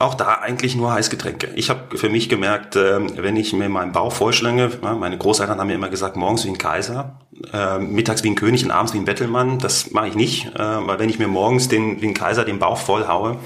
Auch 0.00 0.14
da 0.14 0.36
eigentlich 0.36 0.76
nur 0.76 0.94
Heißgetränke. 0.94 1.50
Ich 1.56 1.68
habe 1.68 1.98
für 1.98 2.08
mich 2.08 2.30
gemerkt, 2.30 2.74
ähm, 2.74 3.12
wenn 3.16 3.36
ich 3.36 3.52
mir 3.52 3.68
meinen 3.68 3.92
Bauch 3.92 4.14
vollschlänge, 4.14 4.70
meine 4.80 5.18
Großeltern 5.18 5.60
haben 5.60 5.66
mir 5.66 5.74
immer 5.74 5.90
gesagt, 5.90 6.16
morgens 6.16 6.42
wie 6.46 6.48
ein 6.48 6.56
Kaiser, 6.56 7.20
ähm, 7.52 7.92
mittags 7.92 8.24
wie 8.24 8.30
ein 8.30 8.34
König 8.34 8.64
und 8.64 8.70
abends 8.70 8.94
wie 8.94 8.98
ein 8.98 9.04
Bettelmann. 9.04 9.58
Das 9.58 9.90
mache 9.90 10.08
ich 10.08 10.14
nicht, 10.14 10.54
äh, 10.54 10.58
weil 10.58 10.98
wenn 10.98 11.10
ich 11.10 11.18
mir 11.18 11.28
morgens 11.28 11.68
den, 11.68 12.00
wie 12.00 12.06
ein 12.06 12.14
Kaiser 12.14 12.46
den 12.46 12.58
Bauch 12.58 12.78
voll 12.78 13.08
haue, 13.08 13.40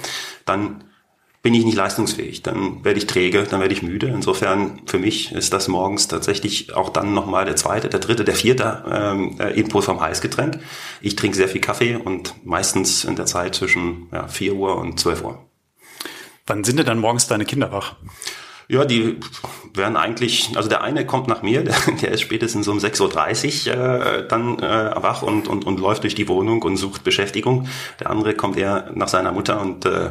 dann 0.45 0.85
bin 1.43 1.55
ich 1.55 1.65
nicht 1.65 1.77
leistungsfähig, 1.77 2.43
dann 2.43 2.85
werde 2.85 2.99
ich 2.99 3.09
träge, 3.09 3.43
dann 3.43 3.61
werde 3.61 3.75
ich 3.75 3.83
müde. 3.83 4.07
Insofern 4.07 4.81
für 4.87 5.01
mich 5.01 5.33
ist 5.33 5.53
das 5.53 5.67
morgens 5.67 6.07
tatsächlich 6.07 6.73
auch 6.77 6.89
dann 6.89 7.15
nochmal 7.15 7.47
der 7.47 7.57
zweite, 7.57 7.89
der 7.89 7.99
dritte, 7.99 8.23
der 8.23 8.37
vierte 8.37 8.85
ähm, 8.89 9.41
äh, 9.41 9.59
Input 9.59 9.83
vom 9.83 10.01
Heißgetränk. 10.01 10.61
Ich 11.01 11.17
trinke 11.17 11.37
sehr 11.37 11.49
viel 11.49 11.61
Kaffee 11.61 11.97
und 11.97 12.33
meistens 12.47 13.03
in 13.03 13.17
der 13.17 13.27
Zeit 13.27 13.57
zwischen 13.57 14.07
ja, 14.13 14.29
4 14.29 14.55
Uhr 14.55 14.79
und 14.79 15.01
12 15.01 15.25
Uhr. 15.25 15.45
Wann 16.47 16.63
sind 16.63 16.79
denn 16.79 16.87
dann 16.87 16.99
morgens 16.99 17.27
deine 17.27 17.47
Kinder 17.47 17.73
wach? 17.73 17.97
Ja, 18.67 18.85
die 18.85 19.21
werden 19.75 19.97
eigentlich, 19.97 20.53
also 20.57 20.69
der 20.69 20.83
eine 20.83 21.05
kommt 21.05 21.29
nach 21.29 21.43
mir, 21.43 21.63
der, 21.65 21.75
der 22.01 22.13
ist 22.13 22.23
spätestens 22.23 22.67
um 22.69 22.79
6.30 22.79 23.69
Uhr 23.69 23.77
äh, 23.77 24.29
dann 24.29 24.59
äh, 24.59 24.93
wach 25.03 25.23
und, 25.23 25.49
und, 25.49 25.67
und 25.67 25.81
läuft 25.81 26.05
durch 26.05 26.15
die 26.15 26.29
Wohnung 26.29 26.63
und 26.63 26.77
sucht 26.77 27.05
Beschäftigung. 27.05 27.69
Der 28.01 28.11
andere 28.11 28.35
kommt 28.35 28.57
eher 28.57 28.91
nach 28.95 29.09
seiner 29.09 29.33
Mutter 29.33 29.61
und 29.61 29.85
äh, 29.85 30.11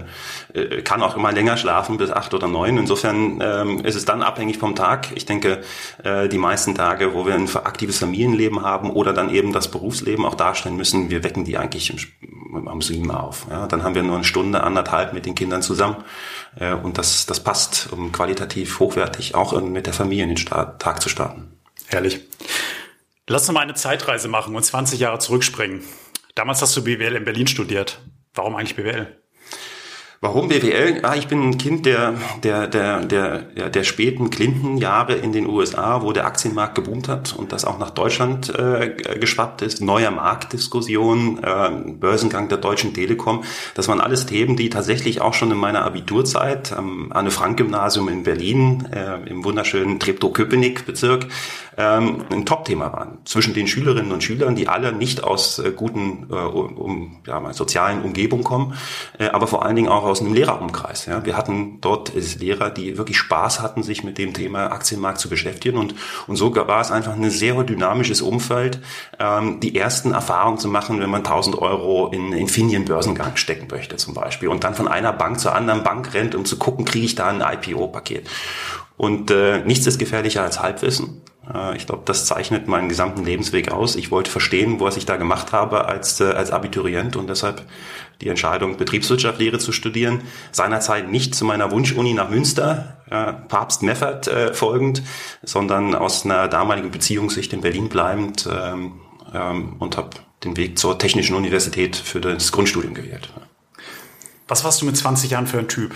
äh 0.54 0.82
kann 0.84 1.02
auch 1.02 1.16
immer 1.16 1.32
länger 1.32 1.58
schlafen, 1.58 1.98
bis 1.98 2.12
acht 2.12 2.34
oder 2.34 2.48
neun. 2.48 2.78
Insofern 2.78 3.40
ähm, 3.42 3.80
ist 3.80 3.96
es 3.96 4.06
dann 4.06 4.22
abhängig 4.22 4.58
vom 4.58 4.76
Tag. 4.76 5.08
Ich 5.16 5.26
denke, 5.26 5.62
äh, 6.04 6.28
die 6.28 6.38
meisten 6.38 6.76
Tage, 6.76 7.14
wo 7.14 7.26
wir 7.26 7.34
ein 7.34 7.50
aktives 7.56 8.00
Familienleben 8.00 8.62
haben 8.62 8.92
oder 8.92 9.14
dann 9.14 9.30
eben 9.30 9.54
das 9.54 9.72
Berufsleben 9.72 10.26
auch 10.26 10.36
darstellen 10.36 10.76
müssen, 10.76 11.10
wir 11.10 11.24
wecken 11.24 11.46
die 11.46 11.58
eigentlich 11.58 11.90
im, 11.90 12.68
am 12.68 12.82
sieben 12.82 13.10
auf. 13.12 13.48
Ja, 13.50 13.66
dann 13.68 13.84
haben 13.84 13.96
wir 13.96 14.04
nur 14.04 14.16
eine 14.16 14.24
Stunde, 14.24 14.64
anderthalb 14.64 15.14
mit 15.14 15.26
den 15.26 15.36
Kindern 15.36 15.62
zusammen 15.62 15.98
äh, 16.60 16.74
und 16.74 16.98
das, 16.98 17.26
das 17.26 17.40
passt, 17.42 17.90
um 17.92 18.12
qualitativ 18.12 18.80
hochwertig 18.80 19.36
auch 19.36 19.60
mit 19.62 19.86
der 19.86 19.94
Familie 19.94 20.24
in 20.24 20.30
den 20.30 20.38
Start, 20.38 20.82
Tag 20.82 21.02
zu 21.02 21.10
starten. 21.10 21.60
Herrlich. 21.88 22.22
Lass 23.28 23.48
uns 23.48 23.54
mal 23.54 23.62
eine 23.62 23.74
Zeitreise 23.74 24.28
machen 24.28 24.56
und 24.56 24.64
20 24.64 25.00
Jahre 25.00 25.20
zurückspringen. 25.20 25.84
Damals 26.36 26.62
hast 26.62 26.76
du 26.76 26.84
BWL 26.84 27.16
in 27.16 27.26
Berlin 27.26 27.48
studiert. 27.48 28.00
Warum 28.34 28.56
eigentlich 28.56 28.76
BWL? 28.76 29.23
Warum 30.24 30.48
BWL? 30.48 31.02
Ah, 31.04 31.16
ich 31.18 31.28
bin 31.28 31.50
ein 31.50 31.58
Kind 31.58 31.86
der, 31.86 32.14
der, 32.44 32.68
der, 32.68 33.02
der, 33.02 33.40
der 33.70 33.84
späten 33.84 34.30
Clinton-Jahre 34.30 35.16
in 35.16 35.34
den 35.34 35.46
USA, 35.46 36.02
wo 36.02 36.14
der 36.14 36.25
Aktienmarkt 36.25 36.75
geboomt 36.75 37.10
hat 37.10 37.36
und 37.36 37.52
das 37.52 37.66
auch 37.66 37.78
nach 37.78 37.90
Deutschland 37.90 38.48
äh, 38.58 38.96
geschwappt 39.20 39.64
ist. 39.64 39.81
Neuer 39.81 40.12
Marktdiskussion, 40.12 41.44
äh, 41.44 41.72
Börsengang 42.00 42.48
der 42.48 42.60
Deutschen 42.60 42.94
Telekom. 42.94 43.44
Das 43.75 43.90
waren 43.90 44.00
alles 44.00 44.25
Themen, 44.25 44.56
die 44.56 44.70
tatsächlich 44.70 45.20
auch 45.20 45.34
schon 45.34 45.52
in 45.52 45.58
meiner 45.58 45.84
Abiturzeit 45.84 46.72
am 46.72 47.12
Anne-Frank-Gymnasium 47.12 48.08
in 48.08 48.24
Berlin, 48.24 48.88
äh, 48.94 49.30
im 49.30 49.44
wunderschönen 49.44 50.00
Treptow-Köpenick-Bezirk, 50.00 51.28
ähm, 51.78 52.24
ein 52.31 52.46
Top-Thema 52.46 52.94
waren. 52.94 53.18
Zwischen 53.26 53.54
den 53.54 53.68
Schülerinnen 53.68 54.12
und 54.12 54.24
Schülern, 54.24 54.56
die 54.56 54.68
alle 54.68 54.94
nicht 54.94 55.24
aus 55.24 55.60
äh, 55.60 55.74
guten 55.76 56.28
äh, 56.30 56.36
um, 56.36 57.18
ja, 57.28 57.52
sozialen 57.52 58.04
Umgebungen 58.04 58.44
kommen, 58.44 58.76
äh, 59.18 59.26
aber 59.26 59.47
vor 59.47 59.66
allen 59.66 59.76
Dingen 59.76 59.90
auch 59.90 60.13
aus 60.14 60.22
einem 60.22 60.36
Lehrerumkreis. 60.36 61.08
Ja. 61.08 61.26
Wir 61.26 61.36
hatten 61.36 61.82
dort 61.82 62.14
Lehrer, 62.40 62.70
die 62.70 62.98
wirklich 62.98 63.18
Spaß 63.18 63.62
hatten, 63.62 63.82
sich 63.82 64.04
mit 64.04 64.20
dem 64.20 64.34
Thema 64.34 64.68
Aktienmarkt 64.72 65.20
zu 65.20 65.28
beschäftigen 65.28 65.78
und, 65.78 65.96
und 66.28 66.36
so 66.36 66.56
war 66.56 66.82
es 66.82 66.92
einfach 66.92 67.14
ein 67.14 67.30
sehr 67.32 67.62
dynamisches 67.64 68.22
Umfeld, 68.22 68.80
ähm, 69.20 69.60
die 69.60 69.76
ersten 69.76 70.12
Erfahrungen 70.12 70.60
zu 70.60 70.68
machen, 70.68 71.00
wenn 71.00 71.10
man 71.10 71.26
1000 71.26 71.58
Euro 71.58 72.10
in 72.10 72.32
Infineon 72.32 72.86
Börsengang 72.86 73.36
stecken 73.38 73.68
möchte 73.72 73.96
zum 73.96 74.14
Beispiel 74.14 74.50
und 74.50 74.64
dann 74.64 74.76
von 74.76 74.88
einer 74.88 75.14
Bank 75.14 75.40
zur 75.40 75.56
anderen 75.56 75.84
Bank 75.84 76.14
rennt, 76.14 76.36
um 76.36 76.46
zu 76.46 76.60
gucken, 76.60 76.86
kriege 76.86 77.06
ich 77.06 77.16
da 77.16 77.28
ein 77.28 77.42
IPO-Paket. 77.42 78.30
Und 78.98 79.32
äh, 79.32 79.64
nichts 79.66 79.88
ist 79.88 79.98
gefährlicher 79.98 80.44
als 80.44 80.62
Halbwissen. 80.62 81.22
Äh, 81.52 81.78
ich 81.78 81.85
glaube, 81.85 82.04
das 82.06 82.26
zeichnet 82.26 82.68
meinen 82.68 82.90
gesamten 82.90 83.23
Lebensweg 83.23 83.71
aus. 83.71 83.95
Ich 83.95 84.12
wollte 84.12 84.31
verstehen, 84.31 84.80
was 84.80 84.97
ich 84.97 85.06
da 85.06 85.18
gemacht 85.18 85.52
habe 85.52 85.85
als, 85.85 86.19
äh, 86.19 86.26
als 86.26 86.52
Abiturient 86.52 87.16
und 87.16 87.28
deshalb 87.28 87.64
die 88.21 88.30
Entscheidung, 88.30 88.78
Betriebswirtschaftslehre 88.78 89.59
zu 89.59 89.71
studieren. 89.71 90.21
Seinerzeit 90.52 91.09
nicht 91.09 91.35
zu 91.35 91.45
meiner 91.45 91.71
Wunschuni 91.71 92.14
nach 92.14 92.30
Münster, 92.30 92.97
äh, 93.09 93.33
Papst 93.33 93.83
Meffert 93.83 94.30
folgend, 94.54 95.04
sondern 95.42 95.95
aus 95.95 96.26
einer 96.26 96.47
damaligen 96.47 96.92
Beziehungssicht 96.92 97.52
in 97.54 97.62
Berlin 97.62 97.90
bleibend 97.90 98.47
ähm, 98.52 99.02
ähm, 99.33 99.76
und 99.80 99.97
habe 99.97 100.12
den 100.44 100.57
Weg 100.57 100.78
zur 100.78 100.97
Technischen 100.97 101.35
Universität 101.35 101.95
für 101.95 102.21
das 102.21 102.52
Grundstudium 102.52 102.94
gewählt. 102.94 103.30
Was 104.47 104.64
warst 104.64 104.81
du 104.81 104.85
mit 104.85 104.97
20 104.97 105.31
Jahren 105.31 105.47
für 105.47 105.59
ein 105.59 105.68
Typ? 105.68 105.95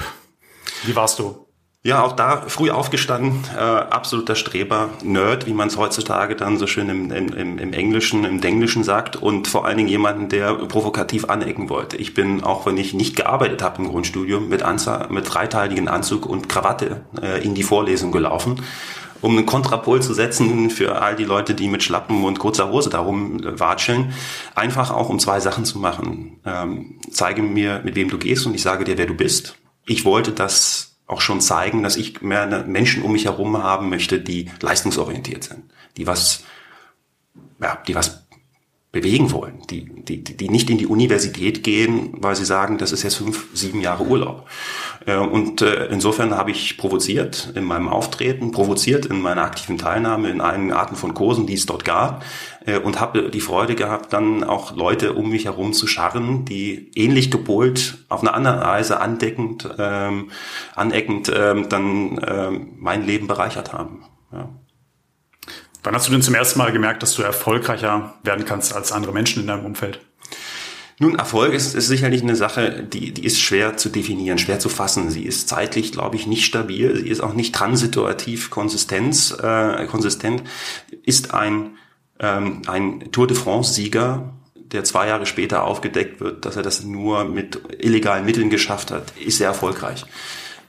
Wie 0.84 0.96
warst 0.96 1.20
du? 1.20 1.47
Ja, 1.84 2.04
auch 2.04 2.14
da 2.14 2.42
früh 2.48 2.70
aufgestanden, 2.70 3.46
äh, 3.56 3.60
absoluter 3.60 4.36
Streber, 4.36 4.90
Nerd, 5.04 5.46
wie 5.46 5.54
man 5.54 5.70
es 5.70 5.78
heutzutage 5.78 6.36
dann 6.36 6.58
so 6.58 6.68
schön 6.68 6.90
im, 6.90 7.12
im, 7.12 7.58
im 7.60 7.72
Englischen, 7.72 8.26
im 8.26 8.42
Denglischen 8.42 8.84
sagt 8.84 9.16
und 9.16 9.48
vor 9.48 9.66
allen 9.66 9.78
Dingen 9.78 9.88
jemanden, 9.88 10.28
der 10.28 10.54
provokativ 10.56 11.30
anecken 11.30 11.70
wollte. 11.70 11.96
Ich 11.96 12.14
bin, 12.14 12.44
auch 12.44 12.66
wenn 12.66 12.76
ich 12.76 12.94
nicht 12.94 13.16
gearbeitet 13.16 13.62
habe 13.62 13.84
im 13.84 13.88
Grundstudium, 13.88 14.50
mit, 14.50 14.64
Anza 14.64 15.08
mit 15.10 15.34
dreiteiligen 15.34 15.88
Anzug 15.88 16.26
und 16.26 16.50
Krawatte 16.50 17.06
äh, 17.22 17.42
in 17.42 17.56
die 17.56 17.64
Vorlesung 17.64 18.12
gelaufen 18.12 18.62
um 19.22 19.36
einen 19.36 19.46
Kontrapol 19.46 20.02
zu 20.02 20.14
setzen 20.14 20.70
für 20.70 21.02
all 21.02 21.16
die 21.16 21.24
Leute, 21.24 21.56
die 21.56 21.68
mit 21.68 21.84
Schlappen 21.84 22.24
und 22.24 22.38
kurzer 22.38 22.70
Hose 22.70 22.90
darum 22.90 23.40
watscheln, 23.44 24.14
einfach 24.56 24.92
auch 24.92 25.10
um 25.10 25.20
zwei 25.20 25.40
Sachen 25.40 25.66
zu 25.66 25.80
machen. 25.80 26.40
Ähm, 26.46 27.00
zeige 27.12 27.42
mir, 27.42 27.82
mit 27.84 27.96
wem 27.96 28.10
du 28.10 28.18
gehst 28.18 28.46
und 28.46 28.54
ich 28.54 28.62
sage 28.62 28.84
dir, 28.84 28.98
wer 28.98 29.08
du 29.08 29.16
bist. 29.16 29.58
Ich 29.86 30.06
wollte 30.06 30.32
das 30.32 30.97
auch 31.08 31.22
schon 31.22 31.42
zeigen, 31.42 31.84
dass 31.84 31.96
ich 31.96 32.22
mehr 32.22 32.66
Menschen 32.68 33.02
um 33.02 33.14
mich 33.14 33.26
herum 33.26 33.64
haben 33.64 33.90
möchte, 33.90 34.20
die 34.20 34.52
leistungsorientiert 34.62 35.46
sind, 35.46 35.64
die 35.96 36.06
was 36.06 36.44
ja, 37.62 37.82
die 37.88 37.96
was 37.96 38.27
bewegen 38.98 39.32
wollen, 39.32 39.62
die, 39.70 39.86
die, 39.86 40.24
die 40.24 40.50
nicht 40.50 40.72
in 40.72 40.80
die 40.80 40.88
Universität 40.88 41.64
gehen, 41.64 42.10
weil 42.14 42.36
sie 42.36 42.46
sagen, 42.46 42.80
das 42.80 42.92
ist 42.92 43.04
jetzt 43.04 43.18
fünf, 43.18 43.48
sieben 43.54 43.80
Jahre 43.80 44.04
Urlaub. 44.06 44.48
Äh, 45.06 45.18
und 45.18 45.62
äh, 45.62 45.86
insofern 45.88 46.36
habe 46.36 46.50
ich 46.50 46.78
provoziert 46.78 47.54
in 47.54 47.64
meinem 47.64 47.90
Auftreten, 47.90 48.52
provoziert 48.52 49.06
in 49.06 49.22
meiner 49.22 49.44
aktiven 49.44 49.78
Teilnahme 49.78 50.30
in 50.30 50.42
allen 50.42 50.72
Arten 50.72 50.96
von 50.96 51.14
Kursen, 51.14 51.46
die 51.46 51.54
es 51.54 51.68
dort 51.68 51.86
gab, 51.86 52.26
äh, 52.66 52.80
und 52.80 53.00
habe 53.00 53.30
die 53.30 53.40
Freude 53.40 53.76
gehabt, 53.76 54.14
dann 54.14 54.44
auch 54.44 54.76
Leute 54.76 55.14
um 55.14 55.30
mich 55.30 55.46
herum 55.46 55.74
zu 55.74 55.86
scharren, 55.86 56.46
die 56.46 56.92
ähnlich 56.96 57.30
gepolt, 57.30 58.00
auf 58.10 58.22
eine 58.22 58.34
andere 58.34 58.62
Weise 58.62 59.00
andeckend, 59.00 59.70
ähm, 59.78 60.32
aneckend 60.76 61.32
ähm, 61.36 61.70
dann 61.70 62.20
ähm, 62.28 62.70
mein 62.80 63.06
Leben 63.06 63.28
bereichert 63.28 63.74
haben. 63.74 64.06
Ja. 64.32 64.50
Wann 65.84 65.96
hast 65.96 66.08
du 66.08 66.12
denn 66.12 66.22
zum 66.22 66.36
ersten 66.36 66.60
Mal 66.60 66.72
gemerkt, 66.72 67.04
dass 67.04 67.16
du 67.16 67.22
erfolgreicher 67.22 68.16
werden 68.24 68.46
kannst 68.46 68.74
als 68.74 68.92
andere 68.92 69.14
Menschen 69.14 69.42
in 69.42 69.48
deinem 69.48 69.66
Umfeld? 69.66 70.02
Nun, 71.00 71.16
Erfolg 71.16 71.54
ist, 71.54 71.76
ist 71.76 71.88
sicherlich 71.88 72.24
eine 72.24 72.36
Sache, 72.36 72.84
die, 72.84 73.14
die 73.14 73.24
ist 73.24 73.40
schwer 73.40 73.78
zu 73.78 73.90
definieren, 73.90 74.40
schwer 74.40 74.58
zu 74.58 74.68
fassen. 74.68 75.12
Sie 75.12 75.24
ist 75.24 75.48
zeitlich, 75.48 75.92
glaube 75.92 76.16
ich, 76.16 76.26
nicht 76.26 76.44
stabil. 76.44 76.96
Sie 76.96 77.10
ist 77.10 77.22
auch 77.22 77.34
nicht 77.34 77.54
transituativ 77.54 78.50
Konsistenz, 78.50 79.32
äh, 79.32 79.86
konsistent. 79.86 80.44
Ist 81.04 81.36
ein, 81.36 81.78
ähm, 82.20 82.64
ein 82.66 83.12
Tour 83.12 83.28
de 83.28 83.38
France-Sieger, 83.38 84.34
der 84.56 84.84
zwei 84.84 85.08
Jahre 85.08 85.28
später 85.28 85.66
aufgedeckt 85.66 86.20
wird, 86.20 86.46
dass 86.46 86.56
er 86.56 86.64
das 86.64 86.84
nur 86.84 87.26
mit 87.26 87.62
illegalen 87.78 88.26
Mitteln 88.26 88.50
geschafft 88.50 88.90
hat, 88.90 89.14
ist 89.24 89.38
sehr 89.38 89.48
erfolgreich 89.50 90.04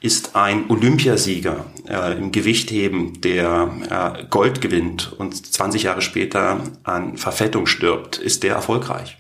ist 0.01 0.37
ein 0.37 0.71
Olympiasieger 0.71 1.67
äh, 1.89 2.17
im 2.17 2.31
Gewichtheben, 2.31 3.21
der 3.21 4.17
äh, 4.21 4.25
Gold 4.31 4.61
gewinnt 4.61 5.13
und 5.19 5.35
20 5.35 5.85
Jahre 5.85 6.03
später 6.03 6.61
an 6.85 7.17
Verfettung 7.17 7.67
stirbt, 7.67 8.19
ist 8.19 8.43
der 8.43 8.55
erfolgreich. 8.55 9.19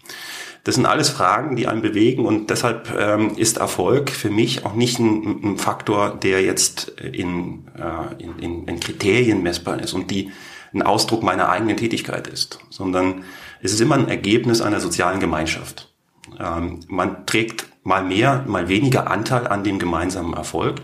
Das 0.64 0.74
sind 0.74 0.86
alles 0.86 1.08
Fragen, 1.08 1.56
die 1.56 1.66
einen 1.66 1.82
bewegen 1.82 2.26
und 2.26 2.50
deshalb 2.50 2.94
ähm, 2.96 3.36
ist 3.36 3.56
Erfolg 3.56 4.10
für 4.10 4.30
mich 4.30 4.66
auch 4.66 4.74
nicht 4.74 4.98
ein, 4.98 5.40
ein 5.42 5.56
Faktor, 5.56 6.16
der 6.22 6.42
jetzt 6.42 6.88
in, 7.00 7.66
äh, 7.76 8.22
in, 8.22 8.38
in, 8.38 8.68
in 8.68 8.80
Kriterien 8.80 9.42
messbar 9.42 9.80
ist 9.80 9.94
und 9.94 10.10
die 10.10 10.30
ein 10.74 10.82
Ausdruck 10.82 11.22
meiner 11.22 11.48
eigenen 11.48 11.76
Tätigkeit 11.76 12.26
ist, 12.26 12.58
sondern 12.68 13.24
es 13.62 13.72
ist 13.72 13.80
immer 13.80 13.94
ein 13.94 14.08
Ergebnis 14.08 14.60
einer 14.60 14.80
sozialen 14.80 15.20
Gemeinschaft. 15.20 15.92
Ähm, 16.38 16.80
man 16.88 17.24
trägt 17.26 17.67
mal 17.82 18.04
mehr, 18.04 18.44
mal 18.46 18.68
weniger 18.68 19.10
Anteil 19.10 19.46
an 19.46 19.64
dem 19.64 19.78
gemeinsamen 19.78 20.34
Erfolg. 20.34 20.82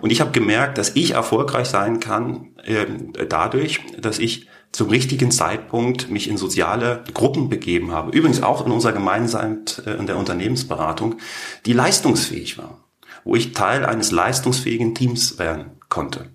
Und 0.00 0.10
ich 0.10 0.20
habe 0.20 0.30
gemerkt, 0.30 0.78
dass 0.78 0.96
ich 0.96 1.12
erfolgreich 1.12 1.68
sein 1.68 2.00
kann 2.00 2.56
äh, 2.64 2.86
dadurch, 3.28 3.80
dass 3.98 4.18
ich 4.18 4.48
zum 4.72 4.88
richtigen 4.88 5.30
Zeitpunkt 5.30 6.10
mich 6.10 6.28
in 6.28 6.36
soziale 6.36 7.04
Gruppen 7.12 7.48
begeben 7.48 7.92
habe. 7.92 8.16
Übrigens 8.16 8.42
auch 8.42 8.64
in 8.64 8.72
unserer 8.72 8.92
Gemeinschaft, 8.92 9.82
äh, 9.86 9.94
in 9.94 10.06
der 10.06 10.16
Unternehmensberatung, 10.16 11.16
die 11.66 11.72
leistungsfähig 11.72 12.56
war, 12.58 12.84
wo 13.24 13.36
ich 13.36 13.52
Teil 13.52 13.84
eines 13.84 14.10
leistungsfähigen 14.10 14.94
Teams 14.94 15.38
werden 15.38 15.72
konnte. 15.88 16.30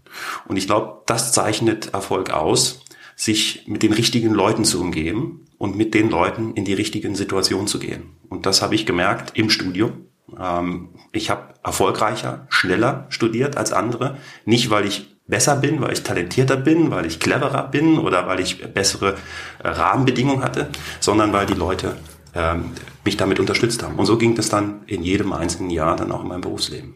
Und 0.47 0.57
ich 0.57 0.67
glaube, 0.67 1.01
das 1.05 1.31
zeichnet 1.31 1.93
Erfolg 1.93 2.31
aus, 2.31 2.81
sich 3.15 3.63
mit 3.67 3.81
den 3.81 3.93
richtigen 3.93 4.33
Leuten 4.33 4.65
zu 4.65 4.81
umgeben 4.81 5.44
und 5.57 5.75
mit 5.75 5.93
den 5.93 6.09
Leuten 6.09 6.53
in 6.53 6.65
die 6.65 6.73
richtigen 6.73 7.15
Situationen 7.15 7.67
zu 7.67 7.79
gehen. 7.79 8.17
Und 8.29 8.45
das 8.45 8.61
habe 8.61 8.75
ich 8.75 8.85
gemerkt 8.85 9.37
im 9.37 9.49
Studium. 9.49 10.05
Ähm, 10.39 10.89
ich 11.11 11.29
habe 11.29 11.53
erfolgreicher, 11.63 12.45
schneller 12.49 13.05
studiert 13.09 13.57
als 13.57 13.71
andere. 13.71 14.17
Nicht, 14.45 14.69
weil 14.69 14.85
ich 14.85 15.15
besser 15.27 15.55
bin, 15.55 15.81
weil 15.81 15.93
ich 15.93 16.03
talentierter 16.03 16.57
bin, 16.57 16.91
weil 16.91 17.05
ich 17.05 17.19
cleverer 17.19 17.69
bin 17.69 17.97
oder 17.97 18.27
weil 18.27 18.39
ich 18.39 18.61
bessere 18.73 19.15
äh, 19.63 19.67
Rahmenbedingungen 19.67 20.43
hatte, 20.43 20.69
sondern 20.99 21.33
weil 21.33 21.45
die 21.45 21.53
Leute 21.53 21.95
ähm, 22.35 22.71
mich 23.03 23.17
damit 23.17 23.39
unterstützt 23.39 23.81
haben. 23.83 23.95
Und 23.95 24.05
so 24.05 24.17
ging 24.17 24.35
das 24.35 24.49
dann 24.49 24.83
in 24.87 25.03
jedem 25.03 25.33
einzelnen 25.33 25.69
Jahr 25.69 25.95
dann 25.95 26.11
auch 26.11 26.21
in 26.21 26.27
meinem 26.27 26.41
Berufsleben. 26.41 26.93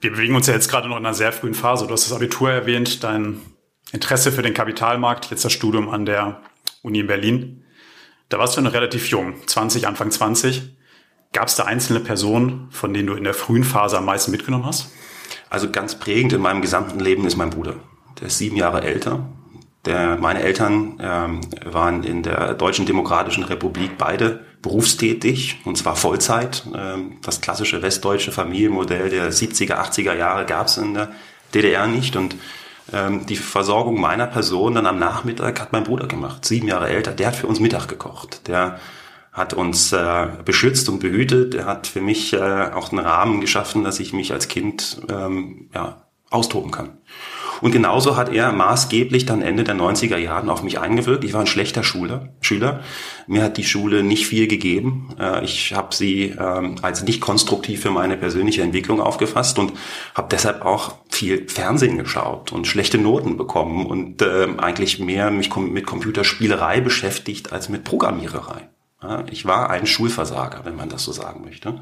Wir 0.00 0.12
bewegen 0.12 0.36
uns 0.36 0.46
ja 0.46 0.54
jetzt 0.54 0.70
gerade 0.70 0.88
noch 0.88 0.98
in 0.98 1.06
einer 1.06 1.14
sehr 1.14 1.32
frühen 1.32 1.54
Phase. 1.54 1.86
Du 1.86 1.92
hast 1.92 2.04
das 2.04 2.16
Abitur 2.16 2.50
erwähnt, 2.50 3.02
dein 3.02 3.40
Interesse 3.92 4.32
für 4.32 4.42
den 4.42 4.54
Kapitalmarkt, 4.54 5.30
jetzt 5.30 5.44
das 5.44 5.52
Studium 5.52 5.88
an 5.88 6.06
der 6.06 6.40
Uni 6.86 7.00
in 7.00 7.08
Berlin. 7.08 7.64
Da 8.28 8.38
warst 8.38 8.56
du 8.56 8.60
noch 8.60 8.72
relativ 8.72 9.08
jung, 9.08 9.34
20, 9.44 9.86
Anfang 9.86 10.10
20. 10.10 10.76
Gab 11.32 11.48
es 11.48 11.56
da 11.56 11.64
einzelne 11.64 12.00
Personen, 12.00 12.68
von 12.70 12.94
denen 12.94 13.08
du 13.08 13.14
in 13.14 13.24
der 13.24 13.34
frühen 13.34 13.64
Phase 13.64 13.98
am 13.98 14.04
meisten 14.04 14.30
mitgenommen 14.30 14.64
hast? 14.64 14.90
Also 15.50 15.70
ganz 15.70 15.98
prägend 15.98 16.32
in 16.32 16.40
meinem 16.40 16.62
gesamten 16.62 17.00
Leben 17.00 17.26
ist 17.26 17.36
mein 17.36 17.50
Bruder. 17.50 17.74
Der 18.20 18.28
ist 18.28 18.38
sieben 18.38 18.56
Jahre 18.56 18.82
älter. 18.82 19.28
Der, 19.84 20.16
meine 20.16 20.40
Eltern 20.42 20.98
ähm, 21.00 21.40
waren 21.64 22.02
in 22.04 22.22
der 22.22 22.54
Deutschen 22.54 22.86
Demokratischen 22.86 23.44
Republik 23.44 23.98
beide 23.98 24.44
berufstätig 24.62 25.60
und 25.64 25.76
zwar 25.76 25.96
Vollzeit. 25.96 26.64
Ähm, 26.74 27.18
das 27.22 27.40
klassische 27.40 27.82
westdeutsche 27.82 28.32
Familienmodell 28.32 29.10
der 29.10 29.32
70er, 29.32 29.74
80er 29.74 30.14
Jahre 30.14 30.46
gab 30.46 30.68
es 30.68 30.76
in 30.78 30.94
der 30.94 31.12
DDR 31.54 31.86
nicht 31.86 32.16
und 32.16 32.36
ähm, 32.92 33.26
die 33.26 33.36
Versorgung 33.36 34.00
meiner 34.00 34.26
Person 34.26 34.74
dann 34.74 34.86
am 34.86 34.98
Nachmittag 34.98 35.60
hat 35.60 35.72
mein 35.72 35.84
Bruder 35.84 36.06
gemacht, 36.06 36.44
sieben 36.44 36.68
Jahre 36.68 36.88
älter. 36.88 37.12
Der 37.12 37.28
hat 37.28 37.36
für 37.36 37.46
uns 37.46 37.60
Mittag 37.60 37.88
gekocht. 37.88 38.46
Der 38.48 38.78
hat 39.32 39.52
uns 39.52 39.92
äh, 39.92 40.28
beschützt 40.44 40.88
und 40.88 41.00
behütet. 41.00 41.54
Er 41.54 41.66
hat 41.66 41.86
für 41.86 42.00
mich 42.00 42.32
äh, 42.32 42.70
auch 42.72 42.90
einen 42.90 43.04
Rahmen 43.04 43.40
geschaffen, 43.40 43.84
dass 43.84 44.00
ich 44.00 44.12
mich 44.12 44.32
als 44.32 44.48
Kind 44.48 45.02
ähm, 45.10 45.68
ja, 45.74 46.06
austoben 46.30 46.70
kann. 46.70 46.98
Und 47.60 47.72
genauso 47.72 48.16
hat 48.16 48.32
er 48.32 48.52
maßgeblich 48.52 49.26
dann 49.26 49.42
Ende 49.42 49.64
der 49.64 49.74
90er 49.74 50.16
Jahren 50.16 50.50
auf 50.50 50.62
mich 50.62 50.78
eingewirkt. 50.78 51.24
Ich 51.24 51.32
war 51.32 51.40
ein 51.40 51.46
schlechter 51.46 51.82
Schüler. 51.82 52.30
Schüler. 52.40 52.80
Mir 53.26 53.42
hat 53.42 53.56
die 53.56 53.64
Schule 53.64 54.02
nicht 54.02 54.26
viel 54.26 54.46
gegeben. 54.46 55.14
Äh, 55.18 55.44
ich 55.44 55.74
habe 55.74 55.94
sie 55.94 56.34
ähm, 56.38 56.76
als 56.82 57.02
nicht 57.02 57.20
konstruktiv 57.20 57.82
für 57.82 57.90
meine 57.90 58.16
persönliche 58.16 58.62
Entwicklung 58.62 59.00
aufgefasst 59.00 59.58
und 59.58 59.72
habe 60.14 60.28
deshalb 60.30 60.64
auch 60.64 60.94
viel 61.08 61.48
Fernsehen 61.48 61.98
geschaut 61.98 62.52
und 62.52 62.66
schlechte 62.66 62.98
Noten 62.98 63.36
bekommen 63.36 63.86
und 63.86 64.22
äh, 64.22 64.48
eigentlich 64.58 64.98
mehr 64.98 65.30
mich 65.30 65.54
mit 65.56 65.86
Computerspielerei 65.86 66.80
beschäftigt 66.80 67.52
als 67.52 67.68
mit 67.68 67.84
Programmiererei. 67.84 68.68
Ich 69.30 69.44
war 69.44 69.70
ein 69.70 69.86
Schulversager, 69.86 70.64
wenn 70.64 70.74
man 70.74 70.88
das 70.88 71.04
so 71.04 71.12
sagen 71.12 71.44
möchte. 71.44 71.80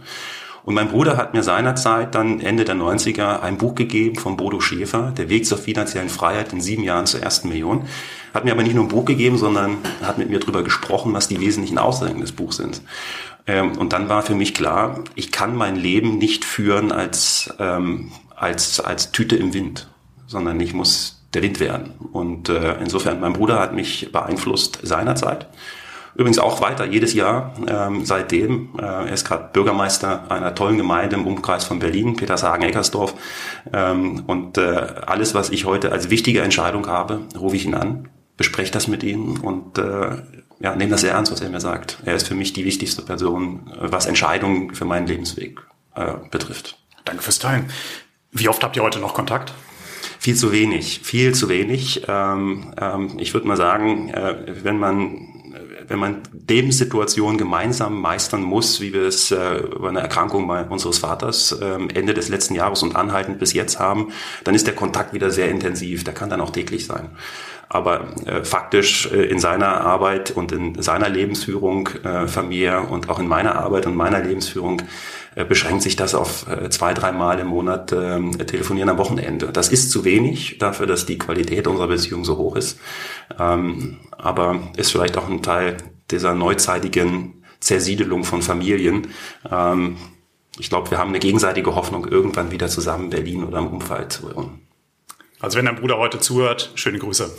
Und 0.64 0.74
mein 0.74 0.88
Bruder 0.88 1.18
hat 1.18 1.34
mir 1.34 1.42
seinerzeit 1.42 2.14
dann 2.14 2.40
Ende 2.40 2.64
der 2.64 2.74
90er 2.74 3.40
ein 3.40 3.58
Buch 3.58 3.74
gegeben 3.74 4.16
von 4.16 4.36
Bodo 4.36 4.60
Schäfer, 4.60 5.12
Der 5.16 5.28
Weg 5.28 5.44
zur 5.44 5.58
finanziellen 5.58 6.08
Freiheit 6.08 6.52
in 6.54 6.60
sieben 6.60 6.82
Jahren 6.82 7.06
zur 7.06 7.22
ersten 7.22 7.48
Million. 7.48 7.86
Hat 8.32 8.46
mir 8.46 8.52
aber 8.52 8.62
nicht 8.62 8.74
nur 8.74 8.84
ein 8.84 8.88
Buch 8.88 9.04
gegeben, 9.04 9.36
sondern 9.36 9.76
hat 10.02 10.16
mit 10.16 10.30
mir 10.30 10.40
darüber 10.40 10.62
gesprochen, 10.62 11.12
was 11.12 11.28
die 11.28 11.40
wesentlichen 11.40 11.76
Aussagen 11.76 12.20
des 12.20 12.32
Buchs 12.32 12.56
sind. 12.56 12.80
Ähm, 13.46 13.76
und 13.76 13.92
dann 13.92 14.08
war 14.08 14.22
für 14.22 14.34
mich 14.34 14.54
klar, 14.54 15.04
ich 15.14 15.30
kann 15.30 15.54
mein 15.54 15.76
Leben 15.76 16.16
nicht 16.16 16.46
führen 16.46 16.92
als, 16.92 17.52
ähm, 17.58 18.10
als, 18.34 18.80
als 18.80 19.12
Tüte 19.12 19.36
im 19.36 19.52
Wind, 19.52 19.88
sondern 20.26 20.58
ich 20.60 20.72
muss 20.72 21.26
der 21.34 21.42
Wind 21.42 21.60
werden. 21.60 21.92
Und 22.12 22.48
äh, 22.48 22.76
insofern, 22.80 23.20
mein 23.20 23.34
Bruder 23.34 23.60
hat 23.60 23.74
mich 23.74 24.10
beeinflusst 24.12 24.78
seinerzeit. 24.82 25.46
Übrigens 26.14 26.38
auch 26.38 26.60
weiter, 26.60 26.84
jedes 26.84 27.12
Jahr 27.14 27.54
ähm, 27.66 28.04
seitdem. 28.04 28.70
Äh, 28.78 28.82
er 28.82 29.12
ist 29.12 29.26
gerade 29.26 29.50
Bürgermeister 29.52 30.30
einer 30.30 30.54
tollen 30.54 30.76
Gemeinde 30.76 31.16
im 31.16 31.26
Umkreis 31.26 31.64
von 31.64 31.80
Berlin, 31.80 32.16
Petershagen-Eckersdorf. 32.16 33.14
Ähm, 33.72 34.22
und 34.26 34.56
äh, 34.58 34.86
alles, 35.06 35.34
was 35.34 35.50
ich 35.50 35.64
heute 35.64 35.90
als 35.90 36.10
wichtige 36.10 36.42
Entscheidung 36.42 36.86
habe, 36.86 37.22
rufe 37.36 37.56
ich 37.56 37.64
ihn 37.64 37.74
an, 37.74 38.08
bespreche 38.36 38.70
das 38.70 38.86
mit 38.86 39.02
ihm 39.02 39.40
und 39.40 39.78
äh, 39.78 40.22
ja, 40.60 40.76
nehme 40.76 40.92
das 40.92 41.00
sehr 41.00 41.12
ernst, 41.12 41.32
was 41.32 41.40
er 41.40 41.50
mir 41.50 41.60
sagt. 41.60 41.98
Er 42.04 42.14
ist 42.14 42.28
für 42.28 42.34
mich 42.34 42.52
die 42.52 42.64
wichtigste 42.64 43.02
Person, 43.02 43.72
was 43.80 44.06
Entscheidungen 44.06 44.74
für 44.74 44.84
meinen 44.84 45.06
Lebensweg 45.06 45.60
äh, 45.96 46.14
betrifft. 46.30 46.78
Danke 47.04 47.22
fürs 47.22 47.40
Teilen. 47.40 47.66
Wie 48.30 48.48
oft 48.48 48.62
habt 48.62 48.76
ihr 48.76 48.82
heute 48.82 49.00
noch 49.00 49.14
Kontakt? 49.14 49.52
Viel 50.18 50.36
zu 50.36 50.52
wenig, 50.52 51.00
viel 51.02 51.34
zu 51.34 51.48
wenig. 51.48 52.04
Ähm, 52.08 52.72
ähm, 52.80 53.16
ich 53.18 53.34
würde 53.34 53.46
mal 53.46 53.56
sagen, 53.56 54.08
äh, 54.10 54.54
wenn 54.62 54.78
man 54.78 55.33
wenn 55.88 55.98
man 55.98 56.22
Lebenssituationen 56.48 57.38
gemeinsam 57.38 58.00
meistern 58.00 58.42
muss, 58.42 58.80
wie 58.80 58.92
wir 58.92 59.02
es 59.02 59.30
äh, 59.30 59.56
über 59.58 59.88
eine 59.88 60.00
Erkrankung 60.00 60.48
unseres 60.68 60.98
Vaters 60.98 61.52
äh, 61.52 61.78
Ende 61.94 62.14
des 62.14 62.28
letzten 62.28 62.54
Jahres 62.54 62.82
und 62.82 62.96
anhaltend 62.96 63.38
bis 63.38 63.52
jetzt 63.52 63.78
haben, 63.78 64.12
dann 64.44 64.54
ist 64.54 64.66
der 64.66 64.74
Kontakt 64.74 65.12
wieder 65.12 65.30
sehr 65.30 65.50
intensiv. 65.50 66.04
Der 66.04 66.14
kann 66.14 66.30
dann 66.30 66.40
auch 66.40 66.50
täglich 66.50 66.86
sein. 66.86 67.10
Aber 67.68 68.08
äh, 68.26 68.44
faktisch 68.44 69.10
äh, 69.12 69.24
in 69.24 69.38
seiner 69.38 69.80
Arbeit 69.80 70.30
und 70.30 70.52
in 70.52 70.80
seiner 70.82 71.08
Lebensführung 71.08 71.88
äh, 72.04 72.28
Familie 72.28 72.80
und 72.82 73.08
auch 73.08 73.18
in 73.18 73.26
meiner 73.26 73.56
Arbeit 73.56 73.86
und 73.86 73.96
meiner 73.96 74.20
Lebensführung 74.20 74.82
beschränkt 75.42 75.82
sich 75.82 75.96
das 75.96 76.14
auf 76.14 76.46
äh, 76.48 76.70
zwei, 76.70 76.94
drei 76.94 77.10
Mal 77.10 77.40
im 77.40 77.48
Monat 77.48 77.90
äh, 77.92 78.20
telefonieren 78.44 78.88
am 78.88 78.98
Wochenende. 78.98 79.50
Das 79.52 79.68
ist 79.68 79.90
zu 79.90 80.04
wenig 80.04 80.58
dafür, 80.58 80.86
dass 80.86 81.06
die 81.06 81.18
Qualität 81.18 81.66
unserer 81.66 81.88
Beziehung 81.88 82.24
so 82.24 82.36
hoch 82.36 82.54
ist. 82.54 82.78
Ähm, 83.38 83.98
aber 84.12 84.60
ist 84.76 84.92
vielleicht 84.92 85.16
auch 85.18 85.28
ein 85.28 85.42
Teil 85.42 85.76
dieser 86.10 86.34
neuzeitigen 86.34 87.42
Zersiedelung 87.60 88.24
von 88.24 88.42
Familien. 88.42 89.08
Ähm, 89.50 89.96
ich 90.58 90.68
glaube, 90.68 90.90
wir 90.92 90.98
haben 90.98 91.08
eine 91.08 91.18
gegenseitige 91.18 91.74
Hoffnung, 91.74 92.06
irgendwann 92.06 92.52
wieder 92.52 92.68
zusammen 92.68 93.10
Berlin 93.10 93.42
oder 93.42 93.58
im 93.58 93.66
Umfeld 93.66 94.12
zu 94.12 94.28
hören. 94.28 94.60
Also 95.40 95.58
wenn 95.58 95.64
dein 95.66 95.76
Bruder 95.76 95.98
heute 95.98 96.20
zuhört, 96.20 96.70
schöne 96.76 96.98
Grüße. 96.98 97.30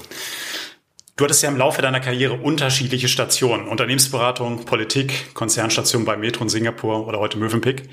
Du 1.17 1.23
hattest 1.23 1.43
ja 1.43 1.49
im 1.49 1.55
Laufe 1.55 1.81
deiner 1.81 2.01
Karriere 2.01 2.33
unterschiedliche 2.33 3.07
Stationen. 3.07 3.69
Unternehmensberatung, 3.69 4.65
Politik, 4.65 5.33
Konzernstation 5.33 6.03
bei 6.03 6.17
Metro 6.17 6.43
in 6.43 6.49
Singapur 6.49 7.07
oder 7.07 7.19
heute 7.19 7.37
Mövenpick. 7.37 7.87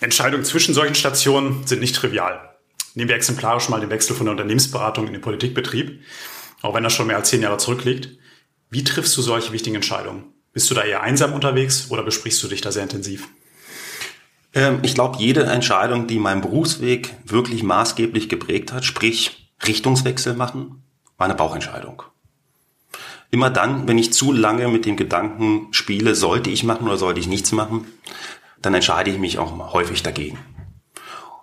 Entscheidungen 0.00 0.44
zwischen 0.44 0.74
solchen 0.74 0.96
Stationen 0.96 1.68
sind 1.68 1.80
nicht 1.80 1.94
trivial. 1.94 2.56
Nehmen 2.94 3.10
wir 3.10 3.14
exemplarisch 3.14 3.68
mal 3.68 3.80
den 3.80 3.90
Wechsel 3.90 4.16
von 4.16 4.26
der 4.26 4.32
Unternehmensberatung 4.32 5.06
in 5.06 5.12
den 5.12 5.22
Politikbetrieb, 5.22 6.00
auch 6.60 6.74
wenn 6.74 6.82
das 6.82 6.94
schon 6.94 7.06
mehr 7.06 7.16
als 7.16 7.28
zehn 7.28 7.42
Jahre 7.42 7.58
zurückliegt. 7.58 8.18
Wie 8.70 8.82
triffst 8.82 9.16
du 9.16 9.22
solche 9.22 9.52
wichtigen 9.52 9.76
Entscheidungen? 9.76 10.24
Bist 10.52 10.68
du 10.68 10.74
da 10.74 10.82
eher 10.82 11.02
einsam 11.02 11.34
unterwegs 11.34 11.92
oder 11.92 12.02
besprichst 12.02 12.42
du 12.42 12.48
dich 12.48 12.60
da 12.60 12.72
sehr 12.72 12.82
intensiv? 12.82 13.28
Ähm, 14.52 14.80
ich 14.82 14.94
glaube, 14.94 15.18
jede 15.20 15.44
Entscheidung, 15.44 16.08
die 16.08 16.18
meinen 16.18 16.40
Berufsweg 16.40 17.14
wirklich 17.24 17.62
maßgeblich 17.62 18.28
geprägt 18.28 18.72
hat, 18.72 18.84
sprich 18.84 19.52
Richtungswechsel 19.64 20.34
machen, 20.34 20.82
war 21.18 21.26
eine 21.26 21.36
Bauchentscheidung. 21.36 22.02
Immer 23.30 23.50
dann, 23.50 23.86
wenn 23.86 23.98
ich 23.98 24.12
zu 24.12 24.32
lange 24.32 24.68
mit 24.68 24.86
dem 24.86 24.96
Gedanken 24.96 25.68
spiele, 25.70 26.14
sollte 26.14 26.50
ich 26.50 26.64
machen 26.64 26.86
oder 26.86 26.96
sollte 26.96 27.20
ich 27.20 27.28
nichts 27.28 27.52
machen, 27.52 27.86
dann 28.62 28.74
entscheide 28.74 29.10
ich 29.10 29.18
mich 29.18 29.38
auch 29.38 29.72
häufig 29.72 30.02
dagegen. 30.02 30.38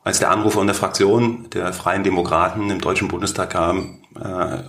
Als 0.04 0.20
der 0.20 0.30
Anruf 0.30 0.54
von 0.54 0.68
der 0.68 0.76
Fraktion 0.76 1.50
der 1.52 1.74
Freien 1.74 2.04
Demokraten 2.04 2.70
im 2.70 2.80
Deutschen 2.80 3.08
Bundestag 3.08 3.52
kam, 3.52 4.02
äh, 4.16 4.64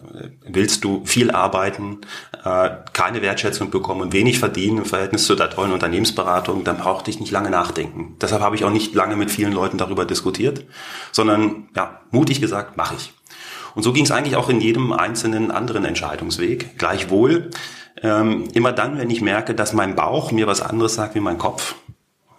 willst 0.47 0.83
du 0.83 1.05
viel 1.05 1.31
arbeiten, 1.31 2.01
äh, 2.43 2.71
keine 2.95 3.21
Wertschätzung 3.21 3.71
bekommen 3.71 4.01
und 4.01 4.13
wenig 4.13 4.39
verdienen 4.39 4.79
im 4.79 4.85
Verhältnis 4.87 5.27
zu 5.27 5.35
der 5.35 5.51
tollen 5.51 5.73
Unternehmensberatung, 5.73 6.65
dann 6.65 6.79
brauchte 6.79 7.11
ich 7.11 7.21
nicht 7.21 7.33
lange 7.33 7.51
nachdenken. 7.51 8.17
Deshalb 8.21 8.41
habe 8.43 8.57
ich 8.57 8.65
auch 8.65 8.71
nicht 8.71 8.95
lange 8.95 9.17
mit 9.17 9.31
vielen 9.31 9.53
Leuten 9.53 9.79
darüber 9.79 10.07
diskutiert, 10.07 10.65
sondern 11.13 11.69
ja, 11.77 12.01
mutig 12.11 12.41
gesagt, 12.41 12.77
mache 12.77 12.95
ich. 12.97 13.13
Und 13.77 13.83
so 13.83 13.93
ging 13.93 14.05
es 14.05 14.11
eigentlich 14.11 14.37
auch 14.37 14.49
in 14.49 14.63
jedem 14.63 14.95
einzelnen 14.95 15.51
anderen 15.51 15.85
Entscheidungsweg. 15.85 16.79
Gleichwohl, 16.79 17.51
ähm, 18.03 18.49
immer 18.55 18.73
dann, 18.73 18.97
wenn 18.97 19.11
ich 19.11 19.21
merke, 19.21 19.55
dass 19.55 19.75
mein 19.75 19.95
Bauch 19.95 20.33
mir 20.33 20.47
was 20.47 20.63
anderes 20.63 20.95
sagt 20.95 21.15
wie 21.15 21.21
mein 21.21 21.37
Kopf, 21.37 21.75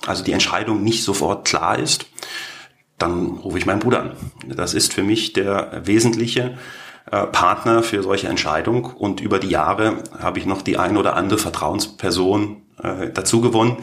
also 0.07 0.23
die 0.23 0.31
Entscheidung 0.31 0.83
nicht 0.83 1.03
sofort 1.03 1.47
klar 1.47 1.77
ist, 1.77 2.07
dann 2.97 3.37
rufe 3.37 3.59
ich 3.59 3.67
meinen 3.67 3.81
Bruder 3.81 4.01
an. 4.01 4.11
Das 4.47 4.73
ist 4.73 4.95
für 4.95 5.03
mich 5.03 5.33
der 5.33 5.83
wesentliche 5.85 6.57
äh, 7.11 7.27
Partner 7.27 7.83
für 7.83 8.01
solche 8.01 8.29
Entscheidungen 8.29 8.85
und 8.85 9.21
über 9.21 9.37
die 9.37 9.49
Jahre 9.49 10.03
habe 10.19 10.39
ich 10.39 10.47
noch 10.47 10.63
die 10.63 10.77
ein 10.77 10.97
oder 10.97 11.15
andere 11.15 11.37
Vertrauensperson 11.37 12.63
äh, 12.81 13.09
dazu 13.11 13.41
gewonnen, 13.41 13.77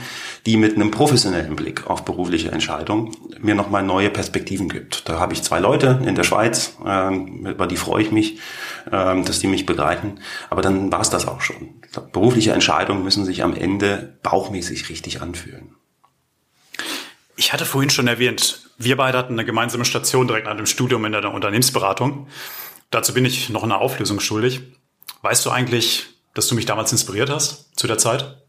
die 0.46 0.56
mit 0.56 0.76
einem 0.76 0.90
professionellen 0.90 1.56
Blick 1.56 1.86
auf 1.88 2.04
berufliche 2.04 2.52
Entscheidungen 2.52 3.10
mir 3.40 3.54
nochmal 3.54 3.82
neue 3.82 4.10
Perspektiven 4.10 4.68
gibt. 4.68 5.08
Da 5.08 5.18
habe 5.18 5.32
ich 5.32 5.42
zwei 5.42 5.58
Leute 5.58 6.00
in 6.06 6.14
der 6.14 6.24
Schweiz, 6.24 6.76
ähm, 6.86 7.46
über 7.46 7.66
die 7.66 7.76
freue 7.76 8.02
ich 8.02 8.12
mich, 8.12 8.38
ähm, 8.92 9.24
dass 9.24 9.40
die 9.40 9.48
mich 9.48 9.66
begleiten. 9.66 10.20
Aber 10.50 10.62
dann 10.62 10.92
war 10.92 11.00
es 11.00 11.10
das 11.10 11.26
auch 11.26 11.40
schon. 11.40 11.74
Berufliche 12.12 12.52
Entscheidungen 12.52 13.02
müssen 13.02 13.24
sich 13.24 13.42
am 13.42 13.54
Ende 13.54 14.16
bauchmäßig 14.22 14.88
richtig 14.88 15.20
anfühlen. 15.20 15.74
Ich 17.36 17.52
hatte 17.52 17.64
vorhin 17.64 17.90
schon 17.90 18.06
erwähnt, 18.06 18.70
wir 18.78 18.96
beide 18.96 19.18
hatten 19.18 19.32
eine 19.32 19.44
gemeinsame 19.44 19.84
Station 19.84 20.28
direkt 20.28 20.46
nach 20.46 20.56
dem 20.56 20.66
Studium 20.66 21.04
in 21.04 21.12
der 21.12 21.32
Unternehmensberatung. 21.32 22.28
Dazu 22.90 23.12
bin 23.12 23.24
ich 23.24 23.50
noch 23.50 23.64
eine 23.64 23.78
Auflösung 23.78 24.20
schuldig. 24.20 24.60
Weißt 25.22 25.44
du 25.44 25.50
eigentlich, 25.50 26.06
dass 26.34 26.46
du 26.46 26.54
mich 26.54 26.66
damals 26.66 26.92
inspiriert 26.92 27.30
hast 27.30 27.76
zu 27.76 27.88
der 27.88 27.98
Zeit? 27.98 28.43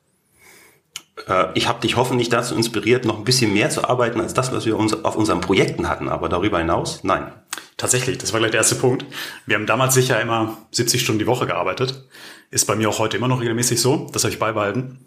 Äh, 1.28 1.48
ich 1.54 1.68
habe 1.68 1.82
dich 1.82 1.96
hoffentlich 1.96 2.30
dazu 2.30 2.56
inspiriert, 2.56 3.06
noch 3.06 3.18
ein 3.18 3.24
bisschen 3.24 3.54
mehr 3.54 3.70
zu 3.70 3.88
arbeiten 3.88 4.20
als 4.22 4.34
das, 4.34 4.52
was 4.52 4.66
wir 4.66 4.78
uns 4.78 5.04
auf 5.04 5.16
unseren 5.16 5.42
Projekten 5.42 5.88
hatten. 5.88 6.10
Aber 6.10 6.30
darüber 6.30 6.60
hinaus, 6.60 7.00
nein. 7.04 7.32
Tatsächlich, 7.78 8.18
das 8.18 8.32
war 8.32 8.40
gleich 8.40 8.52
der 8.52 8.62
erste 8.62 8.76
Punkt. 8.76 9.06
Wir 9.46 9.58
haben 9.58 9.66
damals 9.66 9.94
sicher 9.94 10.20
immer 10.22 10.58
70 10.72 11.02
Stunden 11.02 11.20
die 11.20 11.28
Woche 11.28 11.46
gearbeitet. 11.46 12.06
Ist 12.50 12.68
bei 12.68 12.76
mir 12.76 12.90
auch 12.90 13.00
heute 13.00 13.18
immer 13.18 13.28
noch 13.28 13.42
regelmäßig 13.42 13.82
so. 13.82 14.08
Das 14.14 14.24
habe 14.24 14.34
ich 14.34 14.40
beibehalten. 14.40 15.00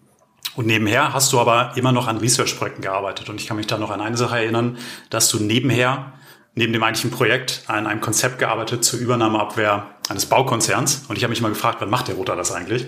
Und 0.54 0.66
nebenher 0.66 1.14
hast 1.14 1.32
du 1.32 1.38
aber 1.38 1.72
immer 1.76 1.92
noch 1.92 2.08
an 2.08 2.18
Research-Projekten 2.18 2.82
gearbeitet. 2.82 3.28
Und 3.30 3.40
ich 3.40 3.46
kann 3.46 3.56
mich 3.56 3.66
da 3.66 3.78
noch 3.78 3.90
an 3.90 4.00
eine 4.00 4.16
Sache 4.16 4.36
erinnern, 4.36 4.76
dass 5.08 5.30
du 5.30 5.38
nebenher, 5.38 6.12
neben 6.54 6.72
dem 6.72 6.82
eigentlichen 6.82 7.10
Projekt, 7.10 7.62
an 7.68 7.86
einem 7.86 8.00
Konzept 8.00 8.38
gearbeitet 8.38 8.84
zur 8.84 8.98
Übernahmeabwehr 8.98 9.86
eines 10.08 10.26
Baukonzerns. 10.26 11.04
Und 11.08 11.16
ich 11.16 11.24
habe 11.24 11.30
mich 11.30 11.40
mal 11.40 11.50
gefragt, 11.50 11.78
wann 11.80 11.90
macht 11.90 12.08
der 12.08 12.16
Roter 12.16 12.36
das 12.36 12.52
eigentlich? 12.52 12.86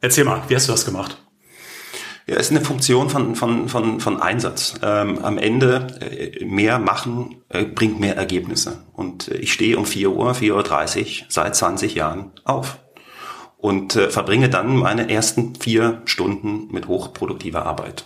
Erzähl 0.00 0.24
mal, 0.24 0.42
wie 0.48 0.54
hast 0.54 0.68
du 0.68 0.72
das 0.72 0.84
gemacht? 0.84 1.16
Ja, 2.30 2.36
ist 2.36 2.52
eine 2.52 2.60
Funktion 2.60 3.10
von, 3.10 3.34
von, 3.34 3.68
von, 3.68 3.98
von 3.98 4.22
Einsatz. 4.22 4.74
Ähm, 4.84 5.18
am 5.18 5.36
Ende 5.36 5.88
äh, 6.00 6.44
mehr 6.44 6.78
machen 6.78 7.42
äh, 7.48 7.64
bringt 7.64 7.98
mehr 7.98 8.16
Ergebnisse. 8.16 8.84
Und 8.92 9.26
äh, 9.26 9.38
ich 9.38 9.52
stehe 9.52 9.76
um 9.76 9.84
4 9.84 10.12
Uhr, 10.12 10.30
4.30 10.30 11.00
Uhr 11.00 11.26
seit 11.28 11.56
20 11.56 11.96
Jahren 11.96 12.30
auf 12.44 12.78
und 13.56 13.96
äh, 13.96 14.10
verbringe 14.10 14.48
dann 14.48 14.76
meine 14.76 15.10
ersten 15.10 15.56
vier 15.56 16.02
Stunden 16.04 16.68
mit 16.70 16.86
hochproduktiver 16.86 17.66
Arbeit. 17.66 18.04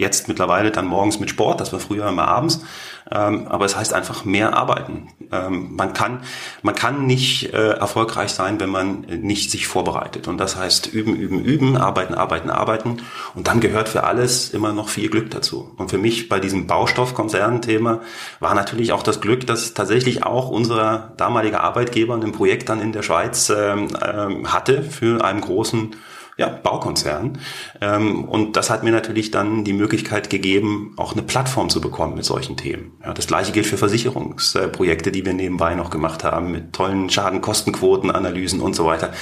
Jetzt 0.00 0.28
mittlerweile 0.28 0.70
dann 0.70 0.86
morgens 0.86 1.20
mit 1.20 1.28
Sport, 1.28 1.60
das 1.60 1.74
war 1.74 1.78
früher 1.78 2.08
immer 2.08 2.26
abends. 2.26 2.62
Ähm, 3.10 3.46
aber 3.48 3.66
es 3.66 3.76
heißt 3.76 3.92
einfach 3.92 4.24
mehr 4.24 4.56
arbeiten. 4.56 5.08
Ähm, 5.30 5.76
man 5.76 5.92
kann, 5.92 6.20
man 6.62 6.74
kann 6.74 7.06
nicht 7.06 7.52
äh, 7.52 7.72
erfolgreich 7.72 8.30
sein, 8.30 8.60
wenn 8.60 8.70
man 8.70 9.02
nicht 9.02 9.50
sich 9.50 9.66
vorbereitet. 9.66 10.26
Und 10.26 10.38
das 10.38 10.56
heißt 10.56 10.86
üben, 10.86 11.14
üben, 11.14 11.44
üben, 11.44 11.76
arbeiten, 11.76 12.14
arbeiten, 12.14 12.48
arbeiten. 12.48 13.02
Und 13.34 13.46
dann 13.46 13.60
gehört 13.60 13.90
für 13.90 14.04
alles 14.04 14.48
immer 14.54 14.72
noch 14.72 14.88
viel 14.88 15.10
Glück 15.10 15.30
dazu. 15.30 15.70
Und 15.76 15.90
für 15.90 15.98
mich 15.98 16.30
bei 16.30 16.40
diesem 16.40 16.66
Baustoffkonzern-Thema 16.66 18.00
war 18.38 18.54
natürlich 18.54 18.92
auch 18.92 19.02
das 19.02 19.20
Glück, 19.20 19.46
dass 19.46 19.74
tatsächlich 19.74 20.24
auch 20.24 20.48
unser 20.48 21.12
damaliger 21.18 21.62
Arbeitgeber 21.62 22.14
ein 22.14 22.32
Projekt 22.32 22.70
dann 22.70 22.80
in 22.80 22.92
der 22.92 23.02
Schweiz 23.02 23.52
ähm, 23.54 23.88
ähm, 24.02 24.50
hatte 24.50 24.82
für 24.82 25.22
einen 25.22 25.42
großen 25.42 25.94
ja, 26.40 26.48
Baukonzern. 26.48 27.38
Ähm, 27.82 28.24
und 28.24 28.56
das 28.56 28.70
hat 28.70 28.82
mir 28.82 28.92
natürlich 28.92 29.30
dann 29.30 29.62
die 29.62 29.74
Möglichkeit 29.74 30.30
gegeben, 30.30 30.94
auch 30.96 31.12
eine 31.12 31.22
Plattform 31.22 31.68
zu 31.68 31.82
bekommen 31.82 32.14
mit 32.14 32.24
solchen 32.24 32.56
Themen. 32.56 32.92
Ja, 33.04 33.12
das 33.12 33.26
gleiche 33.26 33.52
gilt 33.52 33.66
für 33.66 33.76
Versicherungsprojekte, 33.76 35.12
die 35.12 35.26
wir 35.26 35.34
nebenbei 35.34 35.74
noch 35.74 35.90
gemacht 35.90 36.24
haben, 36.24 36.50
mit 36.50 36.72
tollen 36.72 37.10
Schadenkostenquoten, 37.10 38.10
Analysen 38.10 38.60
und 38.60 38.74
so 38.74 38.86
weiter. 38.86 39.12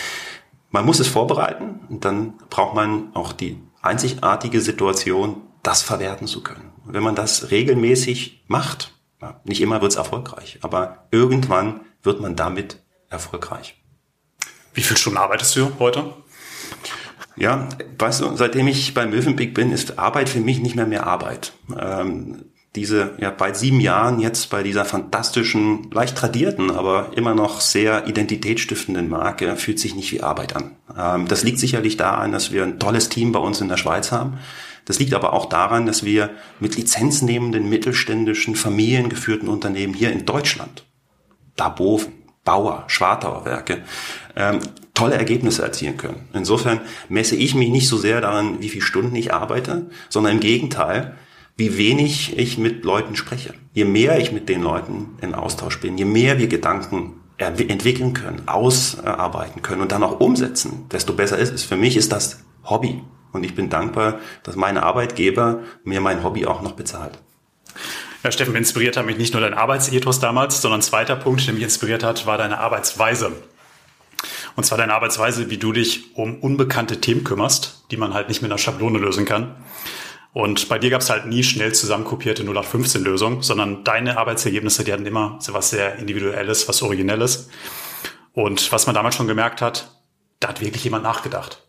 Man 0.70 0.86
muss 0.86 1.00
es 1.00 1.08
vorbereiten 1.08 1.80
und 1.88 2.04
dann 2.04 2.34
braucht 2.50 2.76
man 2.76 3.10
auch 3.14 3.32
die 3.32 3.58
einzigartige 3.82 4.60
Situation, 4.60 5.42
das 5.64 5.82
verwerten 5.82 6.28
zu 6.28 6.44
können. 6.44 6.70
Wenn 6.84 7.02
man 7.02 7.16
das 7.16 7.50
regelmäßig 7.50 8.44
macht, 8.46 8.92
ja, 9.20 9.40
nicht 9.42 9.60
immer 9.60 9.80
wird 9.80 9.90
es 9.90 9.98
erfolgreich, 9.98 10.60
aber 10.62 11.08
irgendwann 11.10 11.80
wird 12.04 12.20
man 12.20 12.36
damit 12.36 12.80
erfolgreich. 13.10 13.74
Wie 14.72 14.82
viele 14.82 14.98
Stunden 14.98 15.18
arbeitest 15.18 15.56
du 15.56 15.72
heute? 15.80 16.14
Ja, 17.38 17.68
weißt 17.98 18.20
du, 18.20 18.36
seitdem 18.36 18.66
ich 18.66 18.94
bei 18.94 19.06
Mövenpick 19.06 19.54
bin, 19.54 19.70
ist 19.70 19.98
Arbeit 19.98 20.28
für 20.28 20.40
mich 20.40 20.60
nicht 20.60 20.74
mehr 20.74 20.86
mehr 20.86 21.06
Arbeit. 21.06 21.52
Ähm, 21.78 22.44
diese, 22.74 23.12
ja, 23.18 23.30
bei 23.30 23.54
sieben 23.54 23.80
Jahren 23.80 24.20
jetzt 24.20 24.50
bei 24.50 24.62
dieser 24.62 24.84
fantastischen, 24.84 25.90
leicht 25.90 26.16
tradierten, 26.16 26.70
aber 26.70 27.10
immer 27.16 27.34
noch 27.34 27.60
sehr 27.60 28.06
identitätsstiftenden 28.06 29.08
Marke 29.08 29.56
fühlt 29.56 29.78
sich 29.78 29.94
nicht 29.94 30.12
wie 30.12 30.22
Arbeit 30.22 30.54
an. 30.54 30.76
Ähm, 30.96 31.28
das 31.28 31.44
liegt 31.44 31.58
sicherlich 31.58 31.96
daran, 31.96 32.32
dass 32.32 32.52
wir 32.52 32.62
ein 32.62 32.78
tolles 32.78 33.08
Team 33.08 33.32
bei 33.32 33.40
uns 33.40 33.60
in 33.60 33.68
der 33.68 33.78
Schweiz 33.78 34.12
haben. 34.12 34.38
Das 34.84 34.98
liegt 34.98 35.14
aber 35.14 35.32
auch 35.32 35.46
daran, 35.46 35.86
dass 35.86 36.04
wir 36.04 36.30
mit 36.60 36.76
lizenznehmenden 36.76 37.68
mittelständischen, 37.68 38.54
familiengeführten 38.54 39.48
Unternehmen 39.48 39.94
hier 39.94 40.12
in 40.12 40.24
Deutschland, 40.24 40.84
Daboven, 41.56 42.12
Bauer, 42.48 42.84
Schwartauer 42.86 43.44
Werke, 43.44 43.82
ähm, 44.34 44.60
tolle 44.94 45.16
Ergebnisse 45.16 45.62
erzielen 45.62 45.98
können. 45.98 46.26
Insofern 46.32 46.80
messe 47.10 47.36
ich 47.36 47.54
mich 47.54 47.68
nicht 47.68 47.88
so 47.88 47.98
sehr 47.98 48.22
daran, 48.22 48.62
wie 48.62 48.70
viele 48.70 48.86
Stunden 48.86 49.14
ich 49.16 49.34
arbeite, 49.34 49.90
sondern 50.08 50.36
im 50.36 50.40
Gegenteil, 50.40 51.14
wie 51.58 51.76
wenig 51.76 52.38
ich 52.38 52.56
mit 52.56 52.86
Leuten 52.86 53.16
spreche. 53.16 53.52
Je 53.74 53.84
mehr 53.84 54.18
ich 54.18 54.32
mit 54.32 54.48
den 54.48 54.62
Leuten 54.62 55.10
in 55.20 55.34
Austausch 55.34 55.78
bin, 55.78 55.98
je 55.98 56.06
mehr 56.06 56.38
wir 56.38 56.48
Gedanken 56.48 57.20
entwickeln 57.36 58.14
können, 58.14 58.48
ausarbeiten 58.48 59.60
können 59.60 59.82
und 59.82 59.92
dann 59.92 60.02
auch 60.02 60.18
umsetzen, 60.18 60.86
desto 60.90 61.12
besser 61.12 61.36
ist 61.36 61.52
es. 61.52 61.64
Für 61.64 61.76
mich 61.76 61.98
ist 61.98 62.12
das 62.12 62.44
Hobby. 62.64 63.02
Und 63.32 63.44
ich 63.44 63.54
bin 63.54 63.68
dankbar, 63.68 64.20
dass 64.42 64.56
meine 64.56 64.84
Arbeitgeber 64.84 65.60
mir 65.84 66.00
mein 66.00 66.24
Hobby 66.24 66.46
auch 66.46 66.62
noch 66.62 66.72
bezahlt. 66.72 67.18
Ja, 68.24 68.32
Steffen, 68.32 68.56
inspiriert 68.56 68.96
hat 68.96 69.06
mich 69.06 69.16
nicht 69.16 69.32
nur 69.32 69.42
dein 69.42 69.54
Arbeitsethos 69.54 70.18
damals, 70.18 70.60
sondern 70.60 70.80
ein 70.80 70.82
zweiter 70.82 71.14
Punkt, 71.14 71.46
der 71.46 71.54
mich 71.54 71.62
inspiriert 71.62 72.02
hat, 72.02 72.26
war 72.26 72.36
deine 72.36 72.58
Arbeitsweise. 72.58 73.32
Und 74.56 74.64
zwar 74.64 74.76
deine 74.76 74.92
Arbeitsweise, 74.94 75.50
wie 75.50 75.58
du 75.58 75.72
dich 75.72 76.16
um 76.16 76.40
unbekannte 76.40 77.00
Themen 77.00 77.22
kümmerst, 77.22 77.84
die 77.92 77.96
man 77.96 78.14
halt 78.14 78.28
nicht 78.28 78.42
mit 78.42 78.50
einer 78.50 78.58
Schablone 78.58 78.98
lösen 78.98 79.24
kann. 79.24 79.54
Und 80.32 80.68
bei 80.68 80.80
dir 80.80 80.90
gab 80.90 81.00
es 81.00 81.10
halt 81.10 81.26
nie 81.26 81.44
schnell 81.44 81.72
zusammenkopierte 81.74 82.42
0815-Lösungen, 82.42 83.42
sondern 83.42 83.84
deine 83.84 84.18
Arbeitsergebnisse, 84.18 84.82
die 84.82 84.92
hatten 84.92 85.06
immer 85.06 85.38
so 85.40 85.54
was 85.54 85.70
sehr 85.70 85.96
Individuelles, 85.96 86.68
was 86.68 86.82
Originelles. 86.82 87.48
Und 88.32 88.72
was 88.72 88.86
man 88.86 88.96
damals 88.96 89.14
schon 89.14 89.28
gemerkt 89.28 89.62
hat, 89.62 89.92
da 90.40 90.48
hat 90.48 90.60
wirklich 90.60 90.82
jemand 90.82 91.04
nachgedacht. 91.04 91.68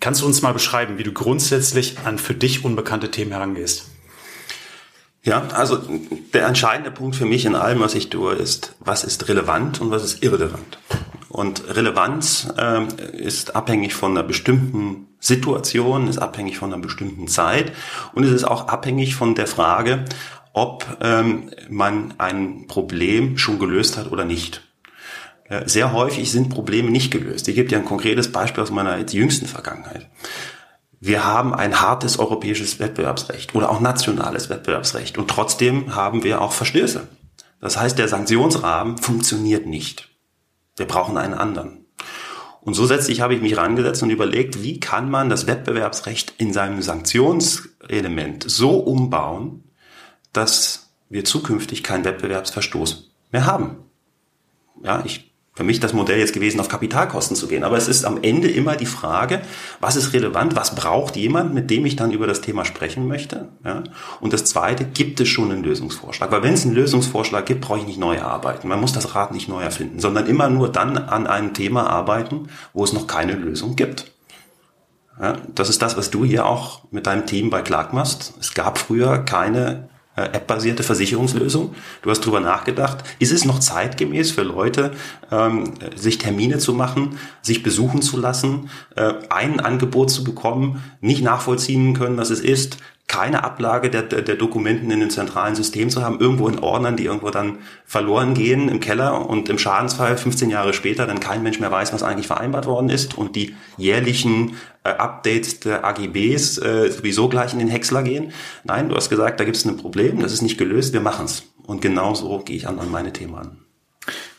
Kannst 0.00 0.22
du 0.22 0.26
uns 0.26 0.40
mal 0.40 0.52
beschreiben, 0.52 0.98
wie 0.98 1.02
du 1.02 1.12
grundsätzlich 1.12 1.98
an 2.04 2.18
für 2.18 2.34
dich 2.34 2.64
unbekannte 2.64 3.10
Themen 3.10 3.32
herangehst? 3.32 3.90
Ja, 5.28 5.46
also 5.52 5.78
der 6.32 6.46
entscheidende 6.46 6.90
Punkt 6.90 7.14
für 7.14 7.26
mich 7.26 7.44
in 7.44 7.54
allem, 7.54 7.80
was 7.80 7.94
ich 7.94 8.08
tue, 8.08 8.32
ist, 8.32 8.74
was 8.80 9.04
ist 9.04 9.28
relevant 9.28 9.78
und 9.78 9.90
was 9.90 10.02
ist 10.02 10.22
irrelevant. 10.24 10.78
Und 11.28 11.76
Relevanz 11.76 12.48
äh, 12.56 12.86
ist 13.14 13.54
abhängig 13.54 13.94
von 13.94 14.12
einer 14.12 14.22
bestimmten 14.22 15.08
Situation, 15.20 16.08
ist 16.08 16.16
abhängig 16.16 16.56
von 16.56 16.72
einer 16.72 16.80
bestimmten 16.80 17.28
Zeit 17.28 17.72
und 18.14 18.24
es 18.24 18.32
ist 18.32 18.44
auch 18.44 18.68
abhängig 18.68 19.16
von 19.16 19.34
der 19.34 19.46
Frage, 19.46 20.06
ob 20.54 20.86
ähm, 21.02 21.50
man 21.68 22.14
ein 22.16 22.66
Problem 22.66 23.36
schon 23.36 23.58
gelöst 23.58 23.98
hat 23.98 24.10
oder 24.10 24.24
nicht. 24.24 24.62
Äh, 25.44 25.68
sehr 25.68 25.92
häufig 25.92 26.32
sind 26.32 26.48
Probleme 26.48 26.90
nicht 26.90 27.10
gelöst. 27.10 27.48
Ich 27.48 27.54
gebe 27.54 27.68
dir 27.68 27.76
ein 27.76 27.84
konkretes 27.84 28.32
Beispiel 28.32 28.62
aus 28.62 28.70
meiner 28.70 28.98
jüngsten 28.98 29.44
Vergangenheit. 29.44 30.06
Wir 31.00 31.24
haben 31.24 31.54
ein 31.54 31.80
hartes 31.80 32.18
europäisches 32.18 32.80
Wettbewerbsrecht 32.80 33.54
oder 33.54 33.70
auch 33.70 33.80
nationales 33.80 34.48
Wettbewerbsrecht 34.50 35.16
und 35.16 35.28
trotzdem 35.28 35.94
haben 35.94 36.24
wir 36.24 36.40
auch 36.40 36.52
Verstöße. 36.52 37.06
Das 37.60 37.76
heißt, 37.76 37.98
der 37.98 38.08
Sanktionsrahmen 38.08 38.98
funktioniert 38.98 39.66
nicht. 39.66 40.08
Wir 40.76 40.86
brauchen 40.86 41.16
einen 41.16 41.34
anderen. 41.34 41.86
Und 42.60 42.74
zusätzlich 42.74 43.20
habe 43.20 43.34
ich 43.34 43.40
mich 43.40 43.56
rangesetzt 43.56 44.02
und 44.02 44.10
überlegt, 44.10 44.62
wie 44.62 44.80
kann 44.80 45.10
man 45.10 45.28
das 45.28 45.46
Wettbewerbsrecht 45.46 46.34
in 46.38 46.52
seinem 46.52 46.82
Sanktionselement 46.82 48.44
so 48.48 48.78
umbauen, 48.78 49.64
dass 50.32 50.90
wir 51.08 51.24
zukünftig 51.24 51.82
keinen 51.82 52.04
Wettbewerbsverstoß 52.04 53.10
mehr 53.32 53.46
haben. 53.46 53.78
Ja, 54.82 55.02
ich 55.04 55.27
für 55.58 55.64
mich 55.64 55.80
das 55.80 55.92
Modell 55.92 56.20
jetzt 56.20 56.32
gewesen, 56.32 56.60
auf 56.60 56.68
Kapitalkosten 56.68 57.34
zu 57.34 57.48
gehen. 57.48 57.64
Aber 57.64 57.76
es 57.76 57.88
ist 57.88 58.04
am 58.04 58.22
Ende 58.22 58.48
immer 58.48 58.76
die 58.76 58.86
Frage, 58.86 59.40
was 59.80 59.96
ist 59.96 60.12
relevant, 60.12 60.54
was 60.54 60.76
braucht 60.76 61.16
jemand, 61.16 61.52
mit 61.52 61.68
dem 61.68 61.84
ich 61.84 61.96
dann 61.96 62.12
über 62.12 62.28
das 62.28 62.40
Thema 62.40 62.64
sprechen 62.64 63.08
möchte. 63.08 63.48
Ja? 63.64 63.82
Und 64.20 64.32
das 64.32 64.44
Zweite, 64.44 64.84
gibt 64.84 65.18
es 65.18 65.26
schon 65.26 65.50
einen 65.50 65.64
Lösungsvorschlag? 65.64 66.30
Weil 66.30 66.44
wenn 66.44 66.54
es 66.54 66.64
einen 66.64 66.76
Lösungsvorschlag 66.76 67.44
gibt, 67.44 67.62
brauche 67.62 67.80
ich 67.80 67.86
nicht 67.88 67.98
neu 67.98 68.22
arbeiten. 68.22 68.68
Man 68.68 68.80
muss 68.80 68.92
das 68.92 69.16
Rad 69.16 69.32
nicht 69.32 69.48
neu 69.48 69.60
erfinden, 69.60 69.98
sondern 69.98 70.28
immer 70.28 70.48
nur 70.48 70.70
dann 70.70 70.96
an 70.96 71.26
einem 71.26 71.54
Thema 71.54 71.90
arbeiten, 71.90 72.50
wo 72.72 72.84
es 72.84 72.92
noch 72.92 73.08
keine 73.08 73.32
Lösung 73.32 73.74
gibt. 73.74 74.12
Ja, 75.20 75.38
das 75.56 75.68
ist 75.68 75.82
das, 75.82 75.96
was 75.96 76.10
du 76.10 76.24
hier 76.24 76.46
auch 76.46 76.82
mit 76.92 77.08
deinem 77.08 77.26
Team 77.26 77.50
bei 77.50 77.62
Clark 77.62 77.92
machst. 77.92 78.34
Es 78.38 78.54
gab 78.54 78.78
früher 78.78 79.18
keine 79.18 79.88
äh, 80.18 80.36
App-basierte 80.36 80.82
Versicherungslösung. 80.82 81.74
Du 82.02 82.10
hast 82.10 82.20
drüber 82.20 82.40
nachgedacht. 82.40 83.04
Ist 83.18 83.32
es 83.32 83.44
noch 83.44 83.60
zeitgemäß 83.60 84.32
für 84.32 84.42
Leute, 84.42 84.92
ähm, 85.30 85.74
sich 85.94 86.18
Termine 86.18 86.58
zu 86.58 86.74
machen, 86.74 87.18
sich 87.40 87.62
besuchen 87.62 88.02
zu 88.02 88.18
lassen, 88.18 88.70
äh, 88.96 89.14
ein 89.30 89.60
Angebot 89.60 90.10
zu 90.10 90.24
bekommen, 90.24 90.82
nicht 91.00 91.22
nachvollziehen 91.22 91.94
können, 91.94 92.16
was 92.16 92.30
es 92.30 92.40
ist, 92.40 92.78
keine 93.08 93.42
Ablage 93.42 93.88
der, 93.88 94.02
der, 94.02 94.20
der 94.20 94.36
Dokumenten 94.36 94.90
in 94.90 95.00
den 95.00 95.10
zentralen 95.10 95.54
System 95.54 95.88
zu 95.88 96.02
haben, 96.02 96.20
irgendwo 96.20 96.46
in 96.46 96.58
Ordnern, 96.58 96.96
die 96.96 97.06
irgendwo 97.06 97.30
dann 97.30 97.58
verloren 97.86 98.34
gehen 98.34 98.68
im 98.68 98.80
Keller 98.80 99.28
und 99.28 99.48
im 99.48 99.58
Schadensfall 99.58 100.18
15 100.18 100.50
Jahre 100.50 100.74
später 100.74 101.06
dann 101.06 101.18
kein 101.18 101.42
Mensch 101.42 101.58
mehr 101.58 101.70
weiß, 101.70 101.94
was 101.94 102.02
eigentlich 102.02 102.26
vereinbart 102.26 102.66
worden 102.66 102.90
ist 102.90 103.16
und 103.16 103.34
die 103.34 103.56
jährlichen 103.78 104.56
äh, 104.84 104.90
Updates 104.90 105.60
der 105.60 105.84
AGBs 105.84 106.58
äh, 106.58 106.90
sowieso 106.90 107.30
gleich 107.30 107.54
in 107.54 107.58
den 107.58 107.68
Häcksler 107.68 108.02
gehen. 108.02 108.32
Nein, 108.64 108.90
du 108.90 108.94
hast 108.94 109.08
gesagt, 109.08 109.40
da 109.40 109.44
gibt 109.44 109.56
es 109.56 109.64
ein 109.64 109.78
Problem, 109.78 110.20
das 110.20 110.34
ist 110.34 110.42
nicht 110.42 110.58
gelöst, 110.58 110.92
wir 110.92 111.00
machen's. 111.00 111.44
Und 111.66 111.80
genau 111.80 112.14
so 112.14 112.38
gehe 112.40 112.56
ich 112.56 112.68
an, 112.68 112.78
an 112.78 112.90
meine 112.90 113.12
Themen 113.12 113.34
an. 113.34 113.58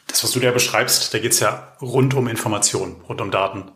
Das, 0.06 0.24
was 0.24 0.32
du 0.32 0.40
da 0.40 0.52
beschreibst, 0.52 1.14
da 1.14 1.20
geht's 1.20 1.40
ja 1.40 1.74
rund 1.82 2.14
um 2.14 2.28
Informationen, 2.28 2.98
rund 3.08 3.20
um 3.20 3.32
Daten. 3.32 3.72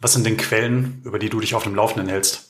Was 0.00 0.12
sind 0.12 0.26
denn 0.26 0.36
Quellen, 0.36 1.02
über 1.04 1.18
die 1.18 1.28
du 1.28 1.40
dich 1.40 1.54
auf 1.54 1.64
dem 1.64 1.74
Laufenden 1.74 2.08
hältst? 2.08 2.47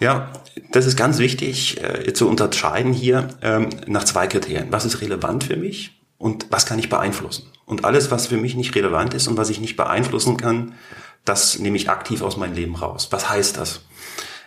Ja, 0.00 0.32
das 0.72 0.86
ist 0.86 0.96
ganz 0.96 1.18
wichtig 1.18 1.82
äh, 1.82 2.12
zu 2.12 2.28
unterscheiden 2.28 2.92
hier 2.92 3.28
ähm, 3.42 3.70
nach 3.86 4.04
zwei 4.04 4.26
Kriterien. 4.26 4.68
Was 4.70 4.84
ist 4.84 5.00
relevant 5.00 5.44
für 5.44 5.56
mich 5.56 6.02
und 6.18 6.46
was 6.50 6.66
kann 6.66 6.78
ich 6.78 6.88
beeinflussen? 6.88 7.50
Und 7.64 7.84
alles, 7.84 8.10
was 8.10 8.26
für 8.26 8.36
mich 8.36 8.56
nicht 8.56 8.74
relevant 8.74 9.14
ist 9.14 9.28
und 9.28 9.36
was 9.36 9.50
ich 9.50 9.60
nicht 9.60 9.76
beeinflussen 9.76 10.36
kann, 10.36 10.74
das 11.24 11.58
nehme 11.58 11.76
ich 11.76 11.88
aktiv 11.88 12.22
aus 12.22 12.36
meinem 12.36 12.54
Leben 12.54 12.74
raus. 12.74 13.08
Was 13.10 13.30
heißt 13.30 13.56
das? 13.56 13.82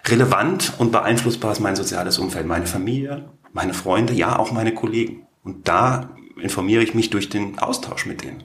Relevant 0.06 0.74
und 0.78 0.92
beeinflussbar 0.92 1.52
ist 1.52 1.60
mein 1.60 1.76
soziales 1.76 2.20
Umfeld, 2.20 2.46
meine 2.46 2.68
Familie, 2.68 3.30
meine 3.54 3.74
Freunde, 3.74 4.14
ja 4.14 4.38
auch 4.38 4.52
meine 4.52 4.74
Kollegen. 4.74 5.28
Und 5.44 5.68
da 5.68 6.12
informiere 6.40 6.84
ich 6.84 6.94
mich 6.94 7.10
durch 7.10 7.30
den 7.30 7.58
Austausch 7.58 8.06
mit 8.06 8.24
denen 8.24 8.44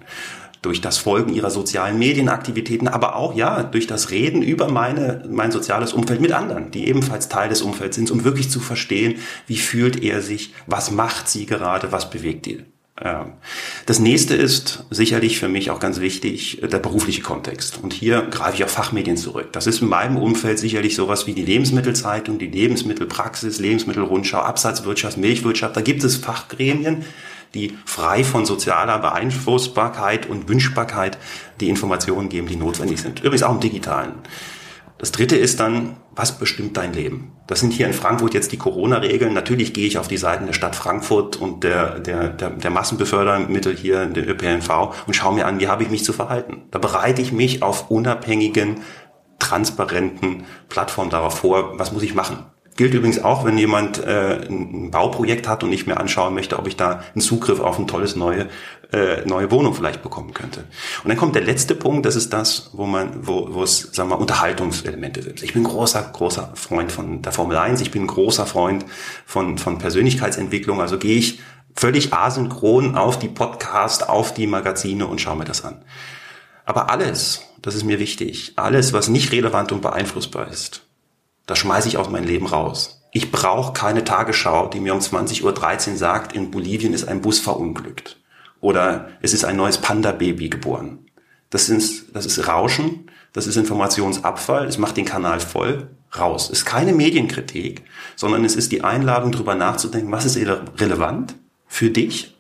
durch 0.63 0.81
das 0.81 0.97
Folgen 0.97 1.35
ihrer 1.35 1.51
sozialen 1.51 1.99
Medienaktivitäten, 1.99 2.89
aber 2.89 3.17
auch 3.17 3.35
ja 3.35 3.65
durch 3.65 3.87
das 3.87 4.11
Reden 4.11 4.43
über 4.43 4.69
meine 4.69 5.25
mein 5.29 5.53
soziales 5.53 5.93
Umfeld 5.93 6.21
mit 6.21 6.33
anderen, 6.33 6.71
die 6.71 6.87
ebenfalls 6.89 7.29
Teil 7.29 7.49
des 7.49 7.63
Umfelds 7.63 7.97
sind, 7.97 8.11
um 8.11 8.25
wirklich 8.25 8.49
zu 8.49 8.61
verstehen, 8.61 9.17
wie 9.47 9.59
fühlt 9.59 10.03
er 10.03 10.23
sich, 10.23 10.55
was 10.67 10.91
macht 10.91 11.29
sie 11.29 11.47
gerade, 11.47 11.93
was 11.93 12.11
bewegt 12.11 12.47
ihn. 12.47 12.65
Das 13.87 13.99
nächste 13.99 14.37
ist 14.37 14.85
sicherlich 14.91 15.39
für 15.39 15.49
mich 15.49 15.71
auch 15.71 15.81
ganz 15.81 15.99
wichtig, 15.99 16.61
der 16.63 16.79
berufliche 16.79 17.23
Kontext. 17.23 17.81
Und 17.83 17.93
hier 17.93 18.23
greife 18.23 18.57
ich 18.57 18.65
auf 18.65 18.71
Fachmedien 18.71 19.17
zurück. 19.17 19.49
Das 19.53 19.67
ist 19.67 19.83
in 19.83 19.89
meinem 19.89 20.17
Umfeld 20.19 20.59
sicherlich 20.59 20.95
sowas 20.95 21.27
wie 21.27 21.33
die 21.33 21.45
Lebensmittelzeitung, 21.45 22.39
die 22.39 22.47
Lebensmittelpraxis, 22.47 23.59
Lebensmittelrundschau, 23.59 24.39
Absatzwirtschaft, 24.39 25.17
Milchwirtschaft. 25.17 25.77
Da 25.77 25.81
gibt 25.81 26.05
es 26.05 26.17
Fachgremien, 26.17 27.05
die 27.55 27.77
frei 27.85 28.25
von 28.25 28.47
sozialer 28.47 28.99
Beeinflussbarkeit 28.99 30.29
und 30.29 30.49
Wünschbarkeit 30.49 31.19
die 31.61 31.69
Informationen 31.69 32.29
geben, 32.29 32.47
die 32.47 32.57
notwendig 32.57 33.01
sind. 33.01 33.21
Übrigens 33.21 33.43
auch 33.43 33.55
im 33.55 33.61
digitalen. 33.61 34.15
Das 34.99 35.11
dritte 35.11 35.37
ist 35.37 35.59
dann, 35.59 35.97
was 36.15 36.39
bestimmt 36.39 36.77
dein 36.77 36.93
Leben? 36.93 37.33
Das 37.49 37.59
sind 37.59 37.73
hier 37.73 37.87
in 37.87 37.93
Frankfurt 37.93 38.35
jetzt 38.35 38.53
die 38.53 38.57
Corona-Regeln. 38.57 39.35
Natürlich 39.35 39.75
gehe 39.75 39.87
ich 39.87 39.99
auf 39.99 40.07
die 40.07 40.17
Seiten 40.17 40.47
der 40.47 40.53
Stadt 40.53 40.77
Frankfurt 40.77 41.37
und 41.37 41.65
der, 41.65 41.99
der, 41.99 42.29
der, 42.29 42.51
der 42.51 42.71
Massenbefördermittel 42.71 43.77
hier, 43.77 44.07
der 44.07 44.29
ÖPNV 44.29 44.95
und 45.07 45.15
schaue 45.15 45.35
mir 45.35 45.47
an, 45.47 45.59
wie 45.59 45.67
habe 45.67 45.83
ich 45.83 45.91
mich 45.91 46.05
zu 46.05 46.13
verhalten. 46.13 46.63
Da 46.71 46.79
bereite 46.79 47.21
ich 47.21 47.33
mich 47.33 47.65
auf 47.65 47.91
unabhängigen, 47.91 48.83
transparenten 49.41 50.45
Plattformen 50.69 51.11
darauf 51.11 51.39
vor, 51.39 51.79
was 51.81 51.91
muss 51.91 52.05
ich 52.05 52.15
machen. 52.15 52.52
Gilt 52.77 52.95
übrigens 52.95 53.23
auch, 53.23 53.45
wenn 53.45 53.59
jemand 53.59 54.03
äh, 54.03 54.47
ein 54.49 54.91
Bauprojekt 54.91 55.47
hat 55.47 55.63
und 55.63 55.73
ich 55.73 55.87
mir 55.87 55.99
anschauen 55.99 56.35
möchte, 56.35 56.59
ob 56.59 56.67
ich 56.67 56.77
da 56.77 57.03
einen 57.15 57.21
Zugriff 57.21 57.61
auf 57.61 57.79
ein 57.79 57.87
tolles 57.87 58.17
neue 58.17 58.49
äh, 58.93 59.25
neue 59.27 59.51
Wohnung 59.51 59.75
vielleicht 59.75 60.03
bekommen 60.03 60.35
könnte. 60.35 60.65
Und 61.03 61.09
dann 61.09 61.17
kommt 61.17 61.35
der 61.35 61.43
letzte 61.43 61.75
Punkt, 61.75 62.05
das 62.05 62.15
ist 62.15 62.33
das, 62.33 62.71
wo 62.73 62.85
man, 62.87 63.27
wo, 63.27 63.49
wo 63.51 63.63
es, 63.63 63.89
sagen 63.93 64.11
wir, 64.11 64.19
Unterhaltungselemente 64.19 65.23
sind. 65.23 65.43
Ich 65.43 65.55
bin 65.55 65.65
großer, 65.65 66.03
großer 66.03 66.53
Freund 66.55 66.93
von 66.93 67.23
der 67.23 67.33
Formel 67.33 67.57
1, 67.57 67.81
ich 67.81 67.91
bin 67.91 68.07
großer 68.07 68.47
Freund 68.47 68.85
von, 69.25 69.57
von 69.57 69.79
Persönlichkeitsentwicklung, 69.79 70.81
also 70.81 70.99
gehe 70.99 71.17
ich 71.17 71.41
völlig 71.75 72.13
asynchron 72.13 72.95
auf 72.95 73.19
die 73.19 73.29
Podcast, 73.29 74.09
auf 74.09 74.35
die 74.35 74.47
Magazine 74.47 75.07
und 75.07 75.21
schaue 75.21 75.37
mir 75.37 75.45
das 75.45 75.65
an. 75.65 75.83
Aber 76.67 76.91
alles, 76.91 77.43
das 77.63 77.75
ist 77.75 77.85
mir 77.85 77.99
wichtig, 77.99 78.53
alles, 78.57 78.93
was 78.93 79.09
nicht 79.09 79.33
relevant 79.33 79.73
und 79.73 79.81
beeinflussbar 79.81 80.49
ist, 80.49 80.83
das 81.47 81.59
schmeiße 81.59 81.89
ich 81.89 81.99
aus 81.99 82.11
meinem 82.11 82.27
Leben 82.27 82.47
raus. 82.47 83.03
Ich 83.13 83.31
brauche 83.31 83.73
keine 83.73 84.05
Tagesschau, 84.05 84.69
die 84.69 84.81
mir 84.81 84.95
um 84.95 85.01
20.13 85.01 85.91
Uhr 85.93 85.97
sagt, 85.97 86.33
in 86.33 86.51
Bolivien 86.51 86.95
ist 86.95 87.07
ein 87.09 87.21
Bus 87.21 87.39
verunglückt. 87.41 88.19
Oder 88.61 89.11
es 89.21 89.35
ist 89.35 89.45
ein 89.45 89.57
neues 89.57 89.79
Panda-Baby 89.79 90.49
geboren. 90.49 91.07
Das, 91.51 91.67
sind, 91.67 92.15
das 92.15 92.25
ist 92.25 92.49
Rauschen, 92.49 93.11
das 93.33 93.47
ist 93.47 93.57
Informationsabfall, 93.57 94.67
es 94.67 94.79
macht 94.79 94.97
den 94.97 95.05
Kanal 95.05 95.41
voll, 95.41 95.91
raus. 96.19 96.45
Es 96.45 96.61
ist 96.61 96.65
keine 96.65 96.93
Medienkritik, 96.93 97.83
sondern 98.17 98.45
es 98.45 98.57
ist 98.57 98.73
die 98.73 98.85
Einladung, 98.85 99.33
darüber 99.33 99.55
nachzudenken, 99.55 100.13
was 100.13 100.25
ist 100.25 100.37
relevant 100.37 101.35
für 101.67 101.91
dich 101.91 102.35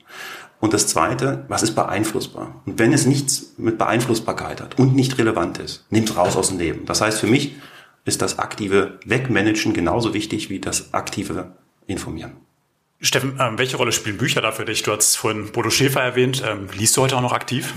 und 0.61 0.73
das 0.73 0.87
Zweite, 0.87 1.45
was 1.49 1.62
ist 1.62 1.75
beeinflussbar? 1.75 2.62
Und 2.67 2.79
wenn 2.79 2.93
es 2.93 3.05
nichts 3.05 3.55
mit 3.57 3.79
Beeinflussbarkeit 3.79 4.61
hat 4.61 4.79
und 4.79 4.95
nicht 4.95 5.19
relevant 5.19 5.59
ist, 5.59 5.87
nimm 5.91 6.05
es 6.05 6.17
raus 6.17 6.37
aus 6.37 6.49
dem 6.49 6.59
Leben. 6.59 6.87
Das 6.87 7.01
heißt, 7.01 7.19
für 7.19 7.27
mich 7.27 7.57
ist 8.05 8.23
das 8.23 8.38
aktive 8.38 8.99
Wegmanagen 9.05 9.73
genauso 9.73 10.15
wichtig 10.15 10.51
wie 10.51 10.61
das 10.61 10.93
aktive 10.93 11.57
Informieren. 11.87 12.37
Steffen, 13.01 13.37
ähm, 13.41 13.59
welche 13.59 13.77
Rolle 13.77 13.91
spielen 13.91 14.17
Bücher 14.17 14.41
da 14.41 14.53
für 14.53 14.65
dich? 14.65 14.85
Du 14.85 14.93
hast 14.93 15.17
vorhin 15.17 15.51
Bodo 15.51 15.71
Schäfer 15.71 16.01
erwähnt. 16.01 16.43
Ähm, 16.47 16.69
liest 16.77 16.97
du 16.97 17.03
heute 17.03 17.17
auch 17.17 17.21
noch 17.21 17.33
aktiv? 17.33 17.75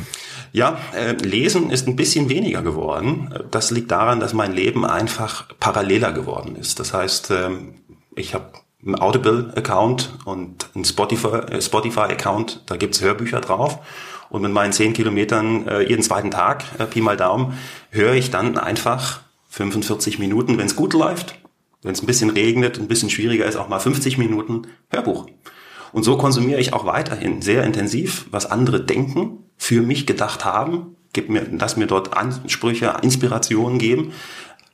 Ja, 0.51 0.77
äh, 0.95 1.13
lesen 1.13 1.71
ist 1.71 1.87
ein 1.87 1.95
bisschen 1.95 2.29
weniger 2.29 2.61
geworden. 2.61 3.33
Das 3.49 3.71
liegt 3.71 3.89
daran, 3.89 4.19
dass 4.19 4.33
mein 4.33 4.53
Leben 4.53 4.85
einfach 4.85 5.47
paralleler 5.59 6.11
geworden 6.13 6.55
ist. 6.55 6.79
Das 6.79 6.93
heißt, 6.93 7.31
ähm, 7.31 7.73
ich 8.15 8.35
habe 8.35 8.51
einen 8.85 8.99
Audible-Account 8.99 10.19
und 10.25 10.69
einen 10.75 10.85
Spotify-Account. 10.85 11.63
Spotify 11.63 12.61
da 12.67 12.77
gibt's 12.77 13.01
Hörbücher 13.01 13.41
drauf. 13.41 13.79
Und 14.29 14.43
mit 14.43 14.51
meinen 14.51 14.73
zehn 14.73 14.93
Kilometern 14.93 15.67
äh, 15.67 15.81
jeden 15.81 16.03
zweiten 16.03 16.29
Tag, 16.29 16.63
äh, 16.77 16.85
Pi 16.85 17.01
mal 17.01 17.17
Daumen, 17.17 17.57
höre 17.89 18.13
ich 18.13 18.29
dann 18.29 18.59
einfach 18.59 19.21
45 19.55 20.19
Minuten, 20.19 20.57
wenn 20.57 20.65
es 20.65 20.75
gut 20.75 20.93
läuft. 20.93 21.39
Wenn 21.81 21.93
es 21.93 22.03
ein 22.03 22.07
bisschen 22.07 22.29
regnet, 22.29 22.77
ein 22.77 22.89
bisschen 22.89 23.09
schwieriger 23.09 23.45
ist, 23.45 23.55
auch 23.55 23.69
mal 23.69 23.79
50 23.79 24.17
Minuten 24.17 24.63
Hörbuch. 24.89 25.27
Und 25.93 26.03
so 26.03 26.17
konsumiere 26.17 26.59
ich 26.59 26.73
auch 26.73 26.85
weiterhin 26.85 27.41
sehr 27.41 27.63
intensiv, 27.63 28.25
was 28.31 28.51
andere 28.51 28.83
denken, 28.83 29.45
für 29.55 29.81
mich 29.81 30.05
gedacht 30.05 30.43
haben, 30.43 30.97
gib 31.13 31.29
mir, 31.29 31.47
lass 31.57 31.77
mir 31.77 31.87
dort 31.87 32.17
Ansprüche, 32.17 32.97
Inspirationen 33.01 33.79
geben. 33.79 34.11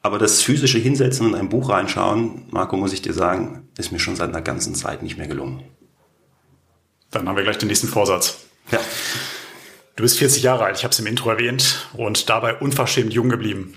Aber 0.01 0.17
das 0.17 0.41
physische 0.41 0.79
Hinsetzen 0.79 1.27
und 1.27 1.35
ein 1.35 1.49
Buch 1.49 1.69
reinschauen, 1.69 2.45
Marco, 2.49 2.75
muss 2.75 2.93
ich 2.93 3.03
dir 3.03 3.13
sagen, 3.13 3.67
ist 3.77 3.91
mir 3.91 3.99
schon 3.99 4.15
seit 4.15 4.29
einer 4.29 4.41
ganzen 4.41 4.73
Zeit 4.73 5.03
nicht 5.03 5.19
mehr 5.19 5.27
gelungen. 5.27 5.63
Dann 7.11 7.29
haben 7.29 7.35
wir 7.35 7.43
gleich 7.43 7.59
den 7.59 7.67
nächsten 7.67 7.87
Vorsatz. 7.87 8.39
Ja. 8.71 8.79
Du 9.95 10.01
bist 10.01 10.17
40 10.17 10.41
Jahre 10.41 10.63
alt, 10.63 10.77
ich 10.77 10.83
habe 10.83 10.91
es 10.91 10.99
im 10.99 11.05
Intro 11.05 11.29
erwähnt, 11.29 11.87
und 11.93 12.29
dabei 12.29 12.55
unverschämt 12.55 13.13
jung 13.13 13.29
geblieben. 13.29 13.75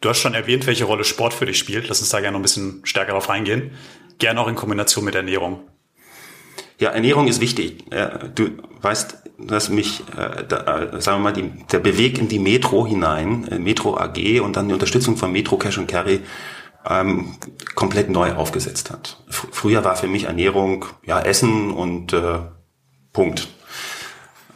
Du 0.00 0.08
hast 0.08 0.20
schon 0.20 0.34
erwähnt, 0.34 0.66
welche 0.66 0.84
Rolle 0.84 1.04
Sport 1.04 1.34
für 1.34 1.46
dich 1.46 1.58
spielt. 1.58 1.88
Lass 1.88 2.00
uns 2.00 2.10
da 2.10 2.20
gerne 2.20 2.32
noch 2.32 2.40
ein 2.40 2.42
bisschen 2.42 2.80
stärker 2.84 3.12
darauf 3.12 3.30
eingehen. 3.30 3.72
Gerne 4.18 4.40
auch 4.40 4.48
in 4.48 4.54
Kombination 4.54 5.04
mit 5.04 5.14
Ernährung. 5.14 5.60
Ja, 6.78 6.90
Ernährung 6.90 7.26
ist 7.26 7.40
wichtig. 7.40 7.84
Du 8.36 8.50
weißt, 8.82 9.18
dass 9.38 9.68
mich, 9.68 10.02
äh, 10.16 10.42
äh, 10.42 11.00
sagen 11.00 11.22
wir 11.22 11.32
mal, 11.32 11.32
der 11.32 11.78
Beweg 11.78 12.18
in 12.18 12.28
die 12.28 12.38
Metro 12.38 12.86
hinein, 12.86 13.48
äh, 13.48 13.58
Metro 13.58 13.96
AG 13.96 14.40
und 14.40 14.56
dann 14.56 14.68
die 14.68 14.74
Unterstützung 14.74 15.16
von 15.16 15.32
Metro 15.32 15.56
Cash 15.56 15.78
und 15.78 15.86
Carry 15.86 16.20
ähm, 16.88 17.36
komplett 17.74 18.10
neu 18.10 18.34
aufgesetzt 18.34 18.90
hat. 18.90 19.16
früher 19.28 19.84
war 19.84 19.96
für 19.96 20.06
mich 20.06 20.24
Ernährung 20.24 20.84
ja 21.04 21.20
Essen 21.20 21.70
und 21.70 22.12
äh, 22.12 22.38
Punkt. 23.12 23.48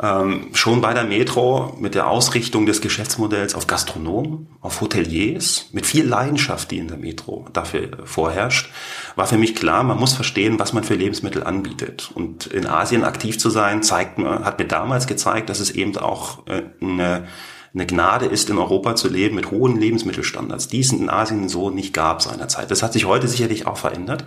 Ähm, 0.03 0.49
schon 0.53 0.81
bei 0.81 0.95
der 0.95 1.05
Metro 1.05 1.77
mit 1.79 1.95
der 1.95 2.09
Ausrichtung 2.09 2.67
des 2.67 2.81
Geschäftsmodells 2.81 3.55
auf 3.55 3.69
Gastronomen, 3.69 4.49
auf 4.61 4.81
Hoteliers, 4.81 5.69
mit 5.71 5.87
viel 5.87 6.05
Leidenschaft, 6.05 6.73
die 6.73 6.79
in 6.79 6.89
der 6.89 6.97
Metro 6.97 7.47
dafür 7.53 7.89
vorherrscht, 8.05 8.69
war 9.15 9.29
für 9.29 9.39
mich 9.39 9.55
klar, 9.55 9.85
man 9.85 10.01
muss 10.01 10.15
verstehen, 10.15 10.59
was 10.59 10.73
man 10.73 10.83
für 10.83 10.95
Lebensmittel 10.95 11.45
anbietet. 11.45 12.11
Und 12.15 12.47
in 12.47 12.67
Asien 12.67 13.05
aktiv 13.05 13.39
zu 13.39 13.49
sein, 13.49 13.85
zeigt 13.85 14.19
hat 14.19 14.59
mir 14.59 14.67
damals 14.67 15.07
gezeigt, 15.07 15.49
dass 15.49 15.61
es 15.61 15.71
eben 15.71 15.97
auch 15.97 16.49
äh, 16.49 16.63
eine 16.81 17.29
eine 17.75 17.87
Gnade 17.87 18.27
ist, 18.27 18.51
in 18.51 18.59
Europa 18.59 18.95
zu 18.97 19.09
leben 19.09 19.35
mit 19.35 19.51
hohen 19.51 19.79
Lebensmittelstandards, 19.79 20.69
die 20.69 20.81
es 20.81 20.93
in 20.93 21.09
Asien 21.09 21.49
so 21.49 21.71
nicht 21.71 21.95
gab 21.95 22.21
seinerzeit. 22.21 22.71
Das 22.71 22.83
hat 22.83 22.93
sich 22.93 23.07
heute 23.07 23.29
sicherlich 23.29 23.67
auch 23.67 23.79
verändert. 23.79 24.25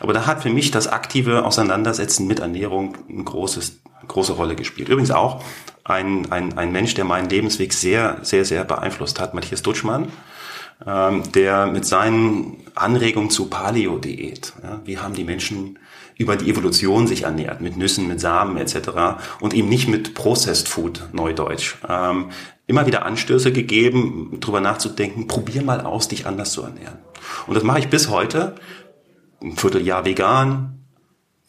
Aber 0.00 0.12
da 0.12 0.26
hat 0.26 0.42
für 0.42 0.50
mich 0.50 0.70
das 0.70 0.88
aktive 0.88 1.44
Auseinandersetzen 1.44 2.26
mit 2.26 2.40
Ernährung 2.40 2.98
ein 3.08 3.24
großes, 3.24 3.80
große 4.08 4.34
Rolle 4.34 4.56
gespielt. 4.56 4.88
Übrigens 4.88 5.10
auch 5.10 5.42
ein, 5.84 6.30
ein, 6.30 6.58
ein 6.58 6.70
Mensch, 6.70 6.94
der 6.94 7.04
meinen 7.04 7.30
Lebensweg 7.30 7.72
sehr, 7.72 8.18
sehr, 8.22 8.44
sehr 8.44 8.64
beeinflusst 8.64 9.20
hat, 9.20 9.32
Matthias 9.32 9.62
Dutschmann, 9.62 10.12
ähm, 10.86 11.22
der 11.32 11.66
mit 11.66 11.86
seinen 11.86 12.58
Anregungen 12.74 13.30
zu 13.30 13.46
Paleo-Diät, 13.46 14.52
ja, 14.62 14.80
wie 14.84 14.98
haben 14.98 15.14
die 15.14 15.24
Menschen 15.24 15.78
über 16.16 16.36
die 16.36 16.50
Evolution 16.50 17.06
sich 17.06 17.22
ernährt, 17.24 17.60
mit 17.60 17.76
Nüssen, 17.76 18.08
mit 18.08 18.20
Samen 18.20 18.56
etc. 18.56 19.22
und 19.40 19.54
eben 19.54 19.68
nicht 19.68 19.88
mit 19.88 20.14
Processed 20.14 20.68
Food, 20.68 21.08
Neudeutsch. 21.12 21.76
Ähm, 21.88 22.30
immer 22.66 22.86
wieder 22.86 23.04
Anstöße 23.04 23.52
gegeben, 23.52 24.38
drüber 24.40 24.60
nachzudenken, 24.60 25.26
probier 25.26 25.62
mal 25.62 25.80
aus, 25.80 26.08
dich 26.08 26.26
anders 26.26 26.52
zu 26.52 26.62
ernähren. 26.62 26.98
Und 27.46 27.54
das 27.54 27.64
mache 27.64 27.80
ich 27.80 27.88
bis 27.88 28.08
heute. 28.08 28.54
Ein 29.42 29.56
Vierteljahr 29.56 30.04
vegan, 30.04 30.84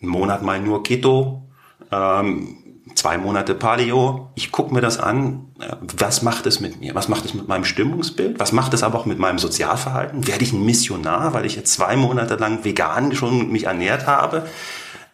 einen 0.02 0.12
Monat 0.12 0.42
mal 0.42 0.60
nur 0.60 0.84
Keto, 0.84 1.44
ähm, 1.92 2.63
zwei 3.04 3.18
Monate 3.18 3.54
Paleo. 3.54 4.30
Ich 4.34 4.54
gucke 4.54 4.74
mir 4.74 4.80
das 4.80 4.98
an. 4.98 5.52
Äh, 5.60 5.76
was 5.98 6.22
macht 6.22 6.46
es 6.46 6.62
mit 6.62 6.80
mir? 6.80 6.96
Was 6.96 7.10
macht 7.10 7.26
es 7.26 7.34
mit 7.34 7.50
meinem 7.50 7.66
Stimmungsbild? 7.66 8.40
Was 8.40 8.54
macht 8.54 8.74
es 8.74 8.82
aber 8.82 8.98
auch 8.98 9.06
mit 9.06 9.20
meinem 9.20 9.40
Sozialverhalten? 9.40 10.26
Werde 10.26 10.42
ich 10.46 10.54
ein 10.54 10.64
Missionar, 10.64 11.34
weil 11.34 11.46
ich 11.46 11.58
jetzt 11.58 11.74
zwei 11.74 11.98
Monate 11.98 12.36
lang 12.36 12.64
vegan 12.64 13.14
schon 13.14 13.52
mich 13.52 13.66
ernährt 13.66 14.08
habe? 14.08 14.46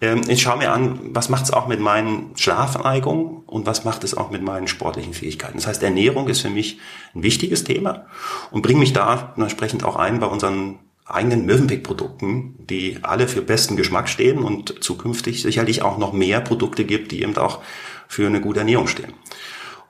Ähm, 0.02 0.21
ich 0.28 0.43
schaue 0.43 0.60
mir 0.60 0.71
an, 0.71 0.99
was 1.15 1.30
macht 1.30 1.45
es 1.45 1.52
auch 1.52 1.67
mit 1.67 1.80
meinen 1.80 2.38
Schlafneigungen 2.38 3.38
und 3.47 3.65
was 3.65 3.86
macht 3.86 4.04
es 4.04 4.15
auch 4.15 4.30
mit 4.30 4.43
meinen 4.43 4.67
sportlichen 4.67 5.15
Fähigkeiten. 5.15 5.56
Das 5.56 5.65
heißt, 5.65 5.82
Ernährung 5.82 6.28
ist 6.28 6.41
für 6.41 6.52
mich 6.52 6.78
ein 7.15 7.23
wichtiges 7.23 7.63
Thema 7.63 8.06
und 8.52 8.62
bringe 8.62 8.82
mich 8.82 8.93
da 8.93 9.34
entsprechend 9.36 9.84
auch 9.84 9.95
ein 9.95 10.19
bei 10.19 10.28
unseren 10.28 10.78
eigenen 11.10 11.45
Mövenpick-Produkten, 11.45 12.56
die 12.60 13.00
alle 13.02 13.28
für 13.28 13.41
besten 13.41 13.76
Geschmack 13.76 14.10
stehen 14.10 14.39
und 14.39 14.84
zukünftig 14.84 15.41
sicherlich 15.41 15.82
auch 15.82 15.98
noch 15.98 16.13
mehr 16.13 16.39
Produkte 16.41 16.86
gibt, 16.86 17.12
die 17.12 17.22
eben 17.22 17.36
auch 17.38 17.62
für 18.08 18.28
eine 18.28 18.41
gute 18.41 18.60
Ernährung 18.60 18.88
stehen. 18.88 19.13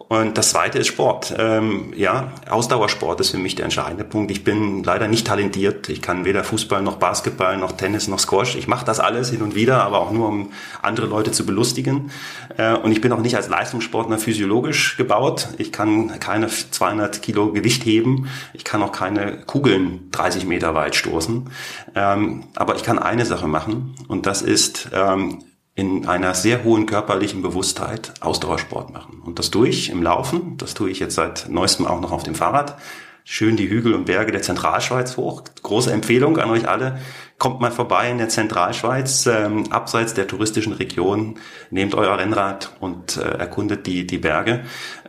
Und 0.09 0.39
das 0.39 0.49
zweite 0.49 0.79
ist 0.79 0.87
Sport. 0.87 1.35
Ähm, 1.37 1.93
ja, 1.95 2.31
Ausdauersport 2.49 3.21
ist 3.21 3.29
für 3.29 3.37
mich 3.37 3.53
der 3.53 3.65
entscheidende 3.65 4.03
Punkt. 4.03 4.31
Ich 4.31 4.43
bin 4.43 4.83
leider 4.83 5.07
nicht 5.07 5.27
talentiert. 5.27 5.87
Ich 5.87 6.01
kann 6.01 6.25
weder 6.25 6.43
Fußball 6.43 6.81
noch 6.81 6.95
Basketball 6.95 7.57
noch 7.57 7.73
Tennis 7.73 8.07
noch 8.07 8.17
Squash. 8.17 8.55
Ich 8.55 8.67
mache 8.67 8.83
das 8.83 8.99
alles 8.99 9.29
hin 9.29 9.43
und 9.43 9.53
wieder, 9.53 9.83
aber 9.83 9.99
auch 9.99 10.09
nur, 10.09 10.27
um 10.27 10.51
andere 10.81 11.05
Leute 11.05 11.31
zu 11.31 11.45
belustigen. 11.45 12.09
Äh, 12.57 12.73
und 12.73 12.91
ich 12.91 13.01
bin 13.01 13.11
auch 13.11 13.19
nicht 13.19 13.35
als 13.35 13.49
Leistungssportler 13.49 14.17
physiologisch 14.17 14.97
gebaut. 14.97 15.49
Ich 15.59 15.71
kann 15.71 16.19
keine 16.19 16.47
200 16.47 17.21
Kilo 17.21 17.51
Gewicht 17.51 17.85
heben. 17.85 18.29
Ich 18.53 18.63
kann 18.63 18.81
auch 18.81 18.91
keine 18.91 19.37
Kugeln 19.45 20.09
30 20.09 20.45
Meter 20.45 20.73
weit 20.73 20.95
stoßen. 20.95 21.51
Ähm, 21.93 22.45
aber 22.55 22.75
ich 22.75 22.81
kann 22.81 22.97
eine 22.97 23.27
Sache 23.27 23.47
machen 23.47 23.93
und 24.07 24.25
das 24.25 24.41
ist 24.41 24.89
ähm, 24.91 25.43
in 25.79 26.09
einer 26.09 26.33
sehr 26.33 26.65
hohen 26.65 26.85
körperlichen 26.85 27.41
Bewusstheit 27.41 28.11
Ausdauersport 28.19 28.91
machen. 28.91 29.21
Und 29.25 29.39
das 29.39 29.49
tue 29.49 29.69
ich 29.69 29.89
im 29.89 30.03
Laufen, 30.03 30.57
das 30.57 30.73
tue 30.73 30.89
ich 30.89 30.99
jetzt 30.99 31.15
seit 31.15 31.47
neuestem 31.49 31.87
auch 31.87 32.01
noch 32.01 32.11
auf 32.11 32.23
dem 32.23 32.35
Fahrrad. 32.35 32.77
Schön 33.23 33.55
die 33.55 33.69
Hügel 33.69 33.93
und 33.93 34.05
Berge 34.05 34.33
der 34.33 34.41
Zentralschweiz 34.41 35.15
hoch. 35.15 35.43
Große 35.63 35.91
Empfehlung 35.93 36.37
an 36.37 36.49
euch 36.49 36.67
alle. 36.67 36.99
Kommt 37.37 37.61
mal 37.61 37.71
vorbei 37.71 38.09
in 38.09 38.17
der 38.17 38.27
Zentralschweiz, 38.27 39.25
ähm, 39.27 39.71
abseits 39.71 40.13
der 40.13 40.27
touristischen 40.27 40.73
Region. 40.73 41.37
Nehmt 41.69 41.95
euer 41.95 42.17
Rennrad 42.17 42.75
und 42.81 43.15
äh, 43.15 43.21
erkundet 43.21 43.87
die, 43.87 44.05
die 44.05 44.17
Berge. 44.17 44.65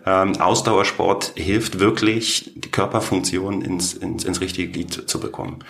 Ähm, 0.06 0.40
Ausdauersport 0.40 1.33
hilft 1.35 1.80
wirklich, 1.80 2.52
die 2.54 2.70
Körperfunktion 2.70 3.62
ins, 3.62 3.94
ins, 3.94 4.22
ins 4.22 4.40
richtige 4.40 4.70
Glied 4.70 5.09
zu 5.11 5.18
bekommen. 5.18 5.64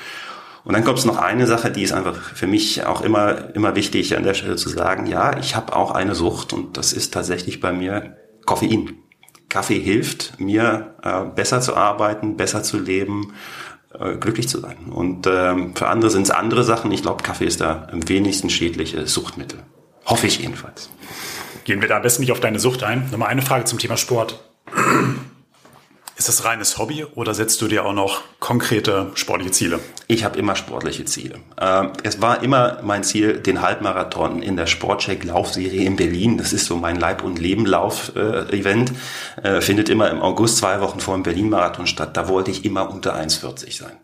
Und 0.64 0.75
dann 0.75 0.85
kommt 0.85 0.99
es 0.99 1.05
noch 1.05 1.16
eine 1.16 1.46
Sache, 1.46 1.70
die 1.70 1.83
ist 1.83 1.92
einfach 1.92 2.16
für 2.16 2.46
mich 2.46 2.85
auch 2.85 3.01
immer, 3.01 3.55
immer 3.55 3.75
wichtig 3.77 4.16
an 4.16 4.25
der 4.25 4.35
Stelle 4.35 4.57
zu 4.57 4.68
sagen, 4.68 5.07
ja, 5.07 5.38
ich 5.38 5.57
habe 5.57 5.75
auch 5.75 5.90
eine 5.92 6.14
Sucht 6.14 6.53
und 6.53 6.77
das 6.77 6.92
ist 6.92 7.14
tatsächlich 7.14 7.61
bei 7.61 7.73
mir 7.73 8.16
Koffein. 8.44 8.96
Kaffee 9.49 9.81
hilft 9.81 10.38
mir, 10.38 10.94
äh, 11.03 11.25
besser 11.25 11.61
zu 11.61 11.77
arbeiten, 11.77 12.37
besser 12.37 12.62
zu 12.62 12.79
leben, 12.79 13.35
äh, 13.99 14.16
glücklich 14.16 14.49
zu 14.49 14.61
sein. 14.61 14.77
Und 14.90 15.27
ähm, 15.27 15.75
für 15.75 15.88
andere 15.88 16.11
sind 16.11 16.23
es 16.23 16.31
andere 16.31 16.62
Sachen. 16.62 16.92
Ich 16.92 17.03
glaube, 17.03 17.25
Kaffee 17.25 17.46
ist 17.46 17.61
da 17.61 17.88
am 17.90 18.09
wenigsten 18.09 18.49
schädliche 18.49 19.07
Suchtmittel. 19.07 19.61
Hoffe 20.07 20.29
ich 20.29 20.38
jedenfalls. 20.38 20.90
Gehen 21.64 21.81
wir 21.81 21.88
da 21.88 21.96
am 21.96 22.03
besten 22.03 22.23
nicht 22.23 22.33
auf 22.33 22.40
deine 22.40 22.61
Sucht 22.61 22.85
ein. 22.85 23.09
Nochmal 23.11 23.29
eine 23.29 23.42
Frage 23.42 23.64
zum 23.64 23.79
Thema 23.79 23.96
Sport. 23.96 24.42
Ist 26.20 26.28
das 26.28 26.44
reines 26.44 26.76
Hobby 26.76 27.06
oder 27.14 27.33
setzt 27.33 27.62
du 27.62 27.66
dir 27.66 27.87
auch 27.87 27.94
noch 27.94 28.20
konkrete 28.40 29.11
sportliche 29.14 29.52
Ziele? 29.52 29.80
Ich 30.06 30.22
habe 30.22 30.38
immer 30.38 30.54
sportliche 30.54 31.06
Ziele. 31.06 31.37
Ähm, 31.59 31.94
es 32.02 32.20
war 32.20 32.42
immer 32.42 32.78
mein 32.83 33.04
Ziel, 33.04 33.38
den 33.38 33.62
Halbmarathon 33.62 34.42
in 34.42 34.54
der 34.54 34.66
Sportcheck 34.66 35.24
Laufserie 35.24 35.87
in 35.87 35.96
Berlin. 35.96 36.37
Das 36.37 36.52
ist 36.52 36.66
so 36.66 36.76
mein 36.76 36.96
Leib- 36.96 37.24
und 37.24 37.38
Leben-Lauf-Event. 37.38 38.92
Äh, 39.42 39.62
findet 39.62 39.88
immer 39.88 40.11
im 40.11 40.20
August 40.20 40.59
zwei 40.59 40.83
Wochen 40.83 41.00
vor 41.00 41.14
dem 41.14 41.22
Berlin-Marathon 41.22 41.87
statt. 41.87 42.14
Da 42.18 42.28
wollte 42.28 42.50
ich 42.50 42.66
immer 42.66 42.90
unter 42.90 43.16
1,40 43.16 43.78
sein. 43.78 43.96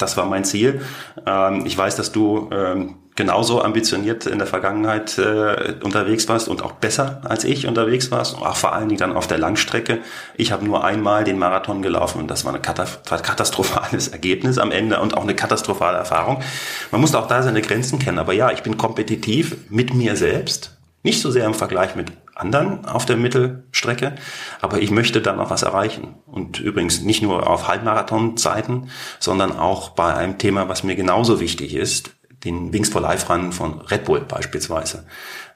Das 0.00 0.16
war 0.16 0.26
mein 0.26 0.44
Ziel. 0.44 0.80
Ähm, 1.26 1.64
ich 1.66 1.76
weiß, 1.76 1.96
dass 1.96 2.12
du 2.12 2.48
ähm, 2.52 2.96
genauso 3.16 3.62
ambitioniert 3.62 4.24
in 4.24 4.38
der 4.38 4.46
Vergangenheit 4.46 5.18
äh, 5.18 5.74
unterwegs 5.82 6.26
warst 6.28 6.48
und 6.48 6.62
auch 6.62 6.72
besser 6.72 7.20
als 7.24 7.44
ich 7.44 7.66
unterwegs 7.66 8.10
warst, 8.10 8.36
auch 8.36 8.56
vor 8.56 8.72
allen 8.72 8.88
Dingen 8.88 8.98
dann 8.98 9.12
auf 9.14 9.26
der 9.26 9.36
Langstrecke. 9.36 9.98
Ich 10.36 10.52
habe 10.52 10.64
nur 10.64 10.84
einmal 10.84 11.24
den 11.24 11.38
Marathon 11.38 11.82
gelaufen 11.82 12.22
und 12.22 12.30
das 12.30 12.46
war 12.46 12.54
ein 12.54 12.62
katastrophales 12.62 14.08
Ergebnis 14.12 14.56
am 14.56 14.70
Ende 14.70 15.00
und 15.00 15.16
auch 15.16 15.22
eine 15.22 15.34
katastrophale 15.34 15.98
Erfahrung. 15.98 16.42
Man 16.90 17.02
muss 17.02 17.14
auch 17.14 17.26
da 17.26 17.42
seine 17.42 17.60
Grenzen 17.60 17.98
kennen, 17.98 18.18
aber 18.18 18.32
ja, 18.32 18.52
ich 18.52 18.62
bin 18.62 18.78
kompetitiv 18.78 19.56
mit 19.68 19.92
mir 19.92 20.16
selbst, 20.16 20.78
nicht 21.02 21.20
so 21.20 21.30
sehr 21.30 21.44
im 21.44 21.54
Vergleich 21.54 21.96
mit 21.96 22.19
anderen 22.40 22.84
auf 22.86 23.06
der 23.06 23.16
Mittelstrecke, 23.16 24.14
aber 24.60 24.80
ich 24.80 24.90
möchte 24.90 25.20
da 25.20 25.32
noch 25.32 25.50
was 25.50 25.62
erreichen. 25.62 26.16
Und 26.26 26.58
übrigens 26.60 27.02
nicht 27.02 27.22
nur 27.22 27.48
auf 27.48 27.68
Halbmarathonzeiten, 27.68 28.90
sondern 29.18 29.56
auch 29.56 29.90
bei 29.90 30.14
einem 30.14 30.38
Thema, 30.38 30.68
was 30.68 30.82
mir 30.82 30.96
genauso 30.96 31.40
wichtig 31.40 31.74
ist, 31.74 32.10
den 32.44 32.72
Wings 32.72 32.88
for 32.88 33.00
Life 33.00 33.30
Run 33.32 33.52
von 33.52 33.80
Red 33.82 34.04
Bull 34.04 34.20
beispielsweise. 34.20 35.04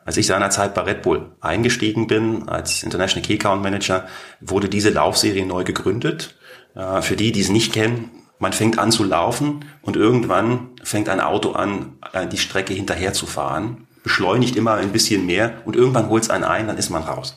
Als 0.04 0.18
ich 0.18 0.26
seinerzeit 0.26 0.74
bei 0.74 0.82
Red 0.82 1.02
Bull 1.02 1.32
eingestiegen 1.40 2.06
bin 2.06 2.48
als 2.48 2.82
International 2.82 3.26
Key 3.26 3.34
Account 3.34 3.62
Manager, 3.62 4.06
wurde 4.40 4.68
diese 4.68 4.90
Laufserie 4.90 5.46
neu 5.46 5.64
gegründet. 5.64 6.36
Äh, 6.74 7.00
für 7.00 7.16
die, 7.16 7.32
die 7.32 7.40
es 7.40 7.48
nicht 7.48 7.72
kennen, 7.72 8.10
man 8.38 8.52
fängt 8.52 8.78
an 8.78 8.92
zu 8.92 9.04
laufen 9.04 9.64
und 9.80 9.96
irgendwann 9.96 10.70
fängt 10.82 11.08
ein 11.08 11.20
Auto 11.20 11.52
an, 11.52 11.98
äh, 12.12 12.26
die 12.26 12.36
Strecke 12.36 12.74
hinterher 12.74 13.14
zu 13.14 13.24
fahren, 13.26 13.86
beschleunigt 14.04 14.54
immer 14.54 14.74
ein 14.74 14.92
bisschen 14.92 15.26
mehr 15.26 15.62
und 15.64 15.74
irgendwann 15.74 16.08
holt 16.08 16.22
es 16.22 16.30
einen 16.30 16.44
ein, 16.44 16.68
dann 16.68 16.78
ist 16.78 16.90
man 16.90 17.02
raus. 17.02 17.36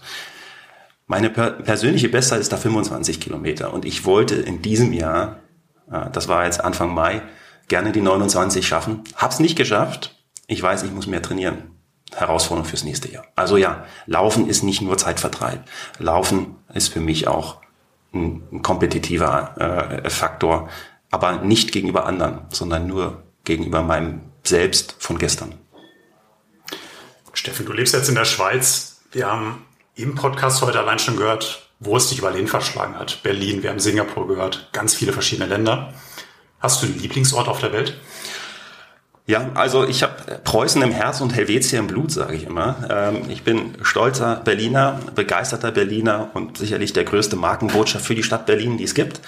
Meine 1.07 1.29
persönliche 1.29 2.09
Bestzeit 2.09 2.41
ist 2.41 2.51
da 2.51 2.57
25 2.57 3.19
Kilometer 3.19 3.73
und 3.73 3.85
ich 3.85 4.05
wollte 4.05 4.35
in 4.35 4.61
diesem 4.61 4.93
Jahr, 4.93 5.39
äh, 5.89 6.11
das 6.11 6.27
war 6.27 6.45
jetzt 6.45 6.63
Anfang 6.63 6.93
Mai, 6.93 7.23
gerne 7.69 7.93
die 7.93 8.01
29 8.01 8.67
schaffen. 8.67 9.03
Hab's 9.15 9.39
nicht 9.39 9.55
geschafft. 9.55 10.15
Ich 10.47 10.61
weiß, 10.61 10.83
ich 10.83 10.91
muss 10.91 11.07
mehr 11.07 11.21
trainieren. 11.21 11.71
Herausforderung 12.13 12.67
fürs 12.69 12.83
nächste 12.83 13.09
Jahr. 13.09 13.25
Also 13.35 13.57
ja, 13.57 13.85
Laufen 14.05 14.49
ist 14.49 14.63
nicht 14.63 14.81
nur 14.81 14.97
Zeitvertreib. 14.97 15.63
Laufen 15.99 16.55
ist 16.73 16.89
für 16.89 17.01
mich 17.01 17.27
auch 17.27 17.61
ein, 18.13 18.43
ein 18.51 18.61
kompetitiver 18.61 20.03
äh, 20.03 20.09
Faktor, 20.09 20.69
aber 21.11 21.41
nicht 21.41 21.71
gegenüber 21.71 22.05
anderen, 22.05 22.41
sondern 22.49 22.87
nur 22.87 23.23
gegenüber 23.43 23.81
meinem 23.81 24.21
Selbst 24.43 24.95
von 24.99 25.17
gestern. 25.17 25.53
Steffen, 27.37 27.67
du 27.67 27.73
lebst 27.73 27.93
jetzt 27.93 28.09
in 28.09 28.15
der 28.15 28.25
Schweiz. 28.25 29.01
Wir 29.11 29.27
haben 29.27 29.63
im 29.95 30.15
Podcast 30.15 30.63
heute 30.63 30.79
allein 30.79 30.97
schon 30.97 31.17
gehört, 31.17 31.69
wo 31.79 31.95
es 31.95 32.09
dich 32.09 32.17
überall 32.17 32.35
hin 32.35 32.47
verschlagen 32.47 32.95
hat. 32.97 33.21
Berlin, 33.21 33.61
wir 33.61 33.69
haben 33.69 33.79
Singapur 33.79 34.27
gehört, 34.27 34.69
ganz 34.73 34.95
viele 34.95 35.13
verschiedene 35.13 35.47
Länder. 35.47 35.93
Hast 36.59 36.81
du 36.81 36.87
einen 36.87 36.99
Lieblingsort 36.99 37.47
auf 37.47 37.59
der 37.59 37.73
Welt? 37.73 37.95
Ja, 39.27 39.51
also 39.53 39.85
ich 39.85 40.01
habe 40.01 40.39
Preußen 40.45 40.81
im 40.81 40.91
Herz 40.91 41.21
und 41.21 41.35
Helvetia 41.35 41.77
im 41.77 41.85
Blut, 41.85 42.11
sage 42.11 42.35
ich 42.35 42.43
immer. 42.43 42.87
Ähm, 42.89 43.29
ich 43.29 43.43
bin 43.43 43.75
stolzer 43.83 44.37
Berliner, 44.37 44.99
begeisterter 45.13 45.71
Berliner 45.71 46.31
und 46.33 46.57
sicherlich 46.57 46.93
der 46.93 47.03
größte 47.03 47.35
Markenbotschaft 47.35 48.05
für 48.05 48.15
die 48.15 48.23
Stadt 48.23 48.47
Berlin, 48.47 48.77
die 48.77 48.85
es 48.85 48.95
gibt. 48.95 49.21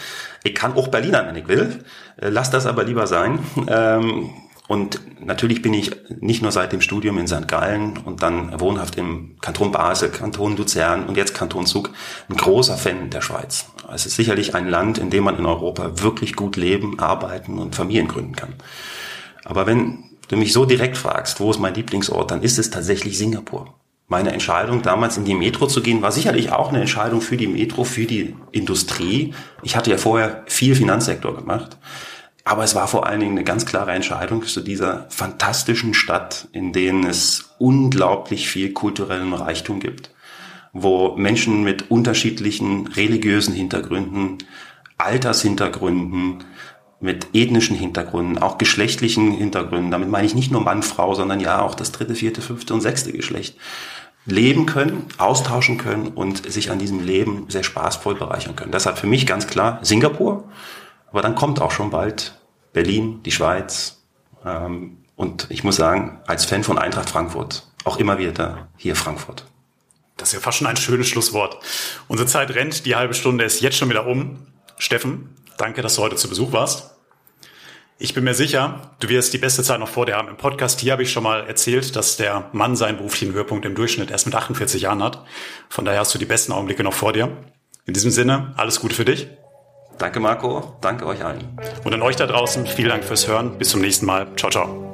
Ich 0.43 0.55
kann 0.55 0.73
auch 0.73 0.87
Berliner, 0.87 1.27
wenn 1.27 1.35
ich 1.35 1.47
will. 1.47 1.83
Äh, 2.17 2.29
lass 2.29 2.49
das 2.49 2.65
aber 2.65 2.85
lieber 2.85 3.05
sein. 3.05 3.39
Und 4.69 5.01
natürlich 5.19 5.63
bin 5.63 5.73
ich 5.73 5.89
nicht 6.19 6.43
nur 6.43 6.51
seit 6.51 6.71
dem 6.73 6.81
Studium 6.81 7.17
in 7.17 7.27
St. 7.27 7.47
Gallen 7.47 7.97
und 8.05 8.21
dann 8.21 8.59
wohnhaft 8.59 8.99
im 8.99 9.35
Kanton 9.41 9.71
Basel, 9.71 10.09
Kanton 10.09 10.55
Luzern 10.55 11.07
und 11.07 11.17
jetzt 11.17 11.33
Kanton 11.33 11.65
Zug 11.65 11.89
ein 12.29 12.37
großer 12.37 12.77
Fan 12.77 13.09
der 13.09 13.21
Schweiz. 13.21 13.65
Es 13.91 14.05
ist 14.05 14.15
sicherlich 14.15 14.53
ein 14.53 14.67
Land, 14.67 14.99
in 14.99 15.09
dem 15.09 15.23
man 15.23 15.39
in 15.39 15.47
Europa 15.47 16.03
wirklich 16.03 16.35
gut 16.35 16.55
leben, 16.55 16.99
arbeiten 16.99 17.57
und 17.57 17.73
Familien 17.73 18.07
gründen 18.07 18.35
kann. 18.35 18.53
Aber 19.43 19.65
wenn 19.65 20.03
du 20.27 20.37
mich 20.37 20.53
so 20.53 20.65
direkt 20.65 20.97
fragst, 20.97 21.39
wo 21.39 21.49
ist 21.49 21.59
mein 21.59 21.73
Lieblingsort, 21.73 22.29
dann 22.29 22.43
ist 22.43 22.59
es 22.59 22.69
tatsächlich 22.69 23.17
Singapur. 23.17 23.73
Meine 24.07 24.33
Entscheidung, 24.33 24.83
damals 24.83 25.17
in 25.17 25.25
die 25.25 25.33
Metro 25.33 25.65
zu 25.65 25.81
gehen, 25.81 26.03
war 26.03 26.11
sicherlich 26.11 26.51
auch 26.51 26.69
eine 26.69 26.81
Entscheidung 26.81 27.21
für 27.21 27.37
die 27.37 27.47
Metro, 27.47 27.85
für 27.85 28.05
die 28.05 28.35
Industrie. 28.51 29.33
Ich 29.63 29.75
hatte 29.75 29.89
ja 29.89 29.97
vorher 29.97 30.43
viel 30.45 30.75
Finanzsektor 30.75 31.35
gemacht. 31.35 31.79
Aber 32.49 32.63
es 32.63 32.73
war 32.73 32.87
vor 32.87 33.05
allen 33.05 33.19
Dingen 33.19 33.33
eine 33.33 33.43
ganz 33.43 33.67
klare 33.67 33.91
Entscheidung 33.91 34.43
zu 34.43 34.61
dieser 34.61 35.05
fantastischen 35.09 35.93
Stadt, 35.93 36.47
in 36.51 36.73
denen 36.73 37.05
es 37.05 37.51
unglaublich 37.59 38.49
viel 38.49 38.73
kulturellen 38.73 39.33
Reichtum 39.33 39.79
gibt, 39.79 40.09
wo 40.73 41.15
Menschen 41.15 41.63
mit 41.63 41.91
unterschiedlichen 41.91 42.87
religiösen 42.87 43.53
Hintergründen, 43.53 44.39
Altershintergründen, 44.97 46.43
mit 46.99 47.27
ethnischen 47.35 47.75
Hintergründen, 47.75 48.39
auch 48.39 48.57
geschlechtlichen 48.57 49.31
Hintergründen, 49.31 49.91
damit 49.91 50.09
meine 50.09 50.25
ich 50.25 50.33
nicht 50.33 50.51
nur 50.51 50.61
Mann, 50.61 50.81
Frau, 50.81 51.13
sondern 51.13 51.39
ja 51.39 51.61
auch 51.61 51.75
das 51.75 51.91
dritte, 51.91 52.15
vierte, 52.15 52.41
fünfte 52.41 52.73
und 52.73 52.81
sechste 52.81 53.11
Geschlecht, 53.11 53.57
leben 54.25 54.65
können, 54.65 55.05
austauschen 55.19 55.77
können 55.77 56.07
und 56.07 56.51
sich 56.51 56.71
an 56.71 56.79
diesem 56.79 57.05
Leben 57.05 57.45
sehr 57.47 57.63
spaßvoll 57.63 58.15
bereichern 58.15 58.55
können. 58.55 58.71
Deshalb 58.71 58.97
für 58.97 59.05
mich 59.05 59.27
ganz 59.27 59.45
klar 59.45 59.77
Singapur, 59.83 60.45
aber 61.11 61.21
dann 61.21 61.35
kommt 61.35 61.61
auch 61.61 61.71
schon 61.71 61.91
bald 61.91 62.38
Berlin, 62.73 63.21
die 63.23 63.31
Schweiz 63.31 64.03
ähm, 64.45 64.97
und 65.15 65.47
ich 65.49 65.63
muss 65.63 65.75
sagen, 65.75 66.21
als 66.27 66.45
Fan 66.45 66.63
von 66.63 66.77
Eintracht 66.77 67.09
Frankfurt 67.09 67.67
auch 67.83 67.97
immer 67.97 68.17
wieder 68.17 68.69
hier 68.77 68.95
Frankfurt. 68.95 69.45
Das 70.17 70.29
ist 70.29 70.33
ja 70.33 70.39
fast 70.39 70.57
schon 70.57 70.67
ein 70.67 70.77
schönes 70.77 71.07
Schlusswort. 71.07 71.57
Unsere 72.07 72.27
Zeit 72.27 72.51
rennt, 72.51 72.85
die 72.85 72.95
halbe 72.95 73.13
Stunde 73.13 73.45
ist 73.45 73.61
jetzt 73.61 73.77
schon 73.77 73.89
wieder 73.89 74.05
um. 74.05 74.47
Steffen, 74.77 75.35
Danke, 75.59 75.81
dass 75.81 75.95
du 75.95 76.01
heute 76.01 76.15
zu 76.15 76.29
Besuch 76.29 76.53
warst. 76.53 76.91
Ich 77.97 78.13
bin 78.13 78.23
mir 78.23 78.33
sicher, 78.33 78.93
du 79.01 79.09
wirst 79.09 79.33
die 79.33 79.37
beste 79.37 79.61
Zeit 79.61 79.81
noch 79.81 79.89
vor 79.89 80.05
dir 80.05 80.15
haben. 80.15 80.29
Im 80.29 80.37
Podcast 80.37 80.79
hier 80.79 80.93
habe 80.93 81.03
ich 81.03 81.11
schon 81.11 81.21
mal 81.21 81.47
erzählt, 81.47 81.97
dass 81.97 82.15
der 82.15 82.47
Mann 82.53 82.77
seinen 82.77 82.95
beruflichen 82.95 83.33
Höhepunkt 83.33 83.65
im 83.65 83.75
Durchschnitt 83.75 84.09
erst 84.09 84.25
mit 84.25 84.35
48 84.35 84.83
Jahren 84.83 85.03
hat. 85.03 85.25
Von 85.67 85.83
daher 85.83 85.99
hast 85.99 86.15
du 86.15 86.17
die 86.17 86.23
besten 86.23 86.53
Augenblicke 86.53 86.81
noch 86.81 86.93
vor 86.93 87.11
dir. 87.11 87.35
In 87.85 87.93
diesem 87.93 88.09
Sinne, 88.09 88.53
alles 88.55 88.79
Gute 88.79 88.95
für 88.95 89.03
dich. 89.03 89.27
Danke, 89.99 90.21
Marco. 90.21 90.77
Danke 90.79 91.05
euch 91.05 91.23
allen. 91.23 91.59
Und 91.83 91.93
an 91.93 92.01
euch 92.01 92.15
da 92.15 92.25
draußen, 92.25 92.65
vielen 92.65 92.89
Dank 92.89 93.03
fürs 93.03 93.27
Hören. 93.27 93.57
Bis 93.57 93.69
zum 93.69 93.81
nächsten 93.81 94.05
Mal. 94.05 94.27
Ciao, 94.37 94.49
ciao. 94.49 94.89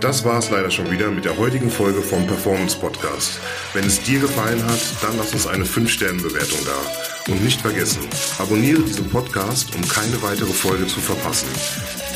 Das 0.00 0.24
war 0.24 0.38
es 0.38 0.48
leider 0.48 0.70
schon 0.70 0.88
wieder 0.92 1.10
mit 1.10 1.24
der 1.24 1.36
heutigen 1.36 1.68
Folge 1.68 2.00
vom 2.00 2.24
Performance 2.24 2.78
Podcast. 2.78 3.40
Wenn 3.74 3.84
es 3.84 4.00
dir 4.00 4.20
gefallen 4.20 4.62
hat, 4.64 4.80
dann 5.02 5.16
lass 5.16 5.32
uns 5.32 5.48
eine 5.48 5.64
5-Sterne-Bewertung 5.64 6.60
da. 6.64 7.32
Und 7.32 7.42
nicht 7.42 7.60
vergessen, 7.60 8.06
abonniere 8.38 8.82
diesen 8.82 9.10
Podcast, 9.10 9.74
um 9.74 9.82
keine 9.88 10.22
weitere 10.22 10.52
Folge 10.52 10.86
zu 10.86 11.00
verpassen. 11.00 11.48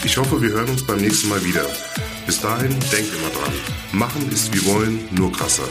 Ich 0.05 0.17
hoffe, 0.17 0.41
wir 0.41 0.51
hören 0.51 0.69
uns 0.69 0.87
beim 0.87 0.99
nächsten 0.99 1.29
Mal 1.29 1.45
wieder. 1.45 1.67
Bis 2.25 2.41
dahin, 2.41 2.71
denk 2.93 3.09
immer 3.09 3.31
dran. 3.37 3.53
Machen 3.91 4.31
ist 4.31 4.55
wie 4.55 4.65
wollen, 4.65 5.09
nur 5.11 5.33
krasser. 5.33 5.69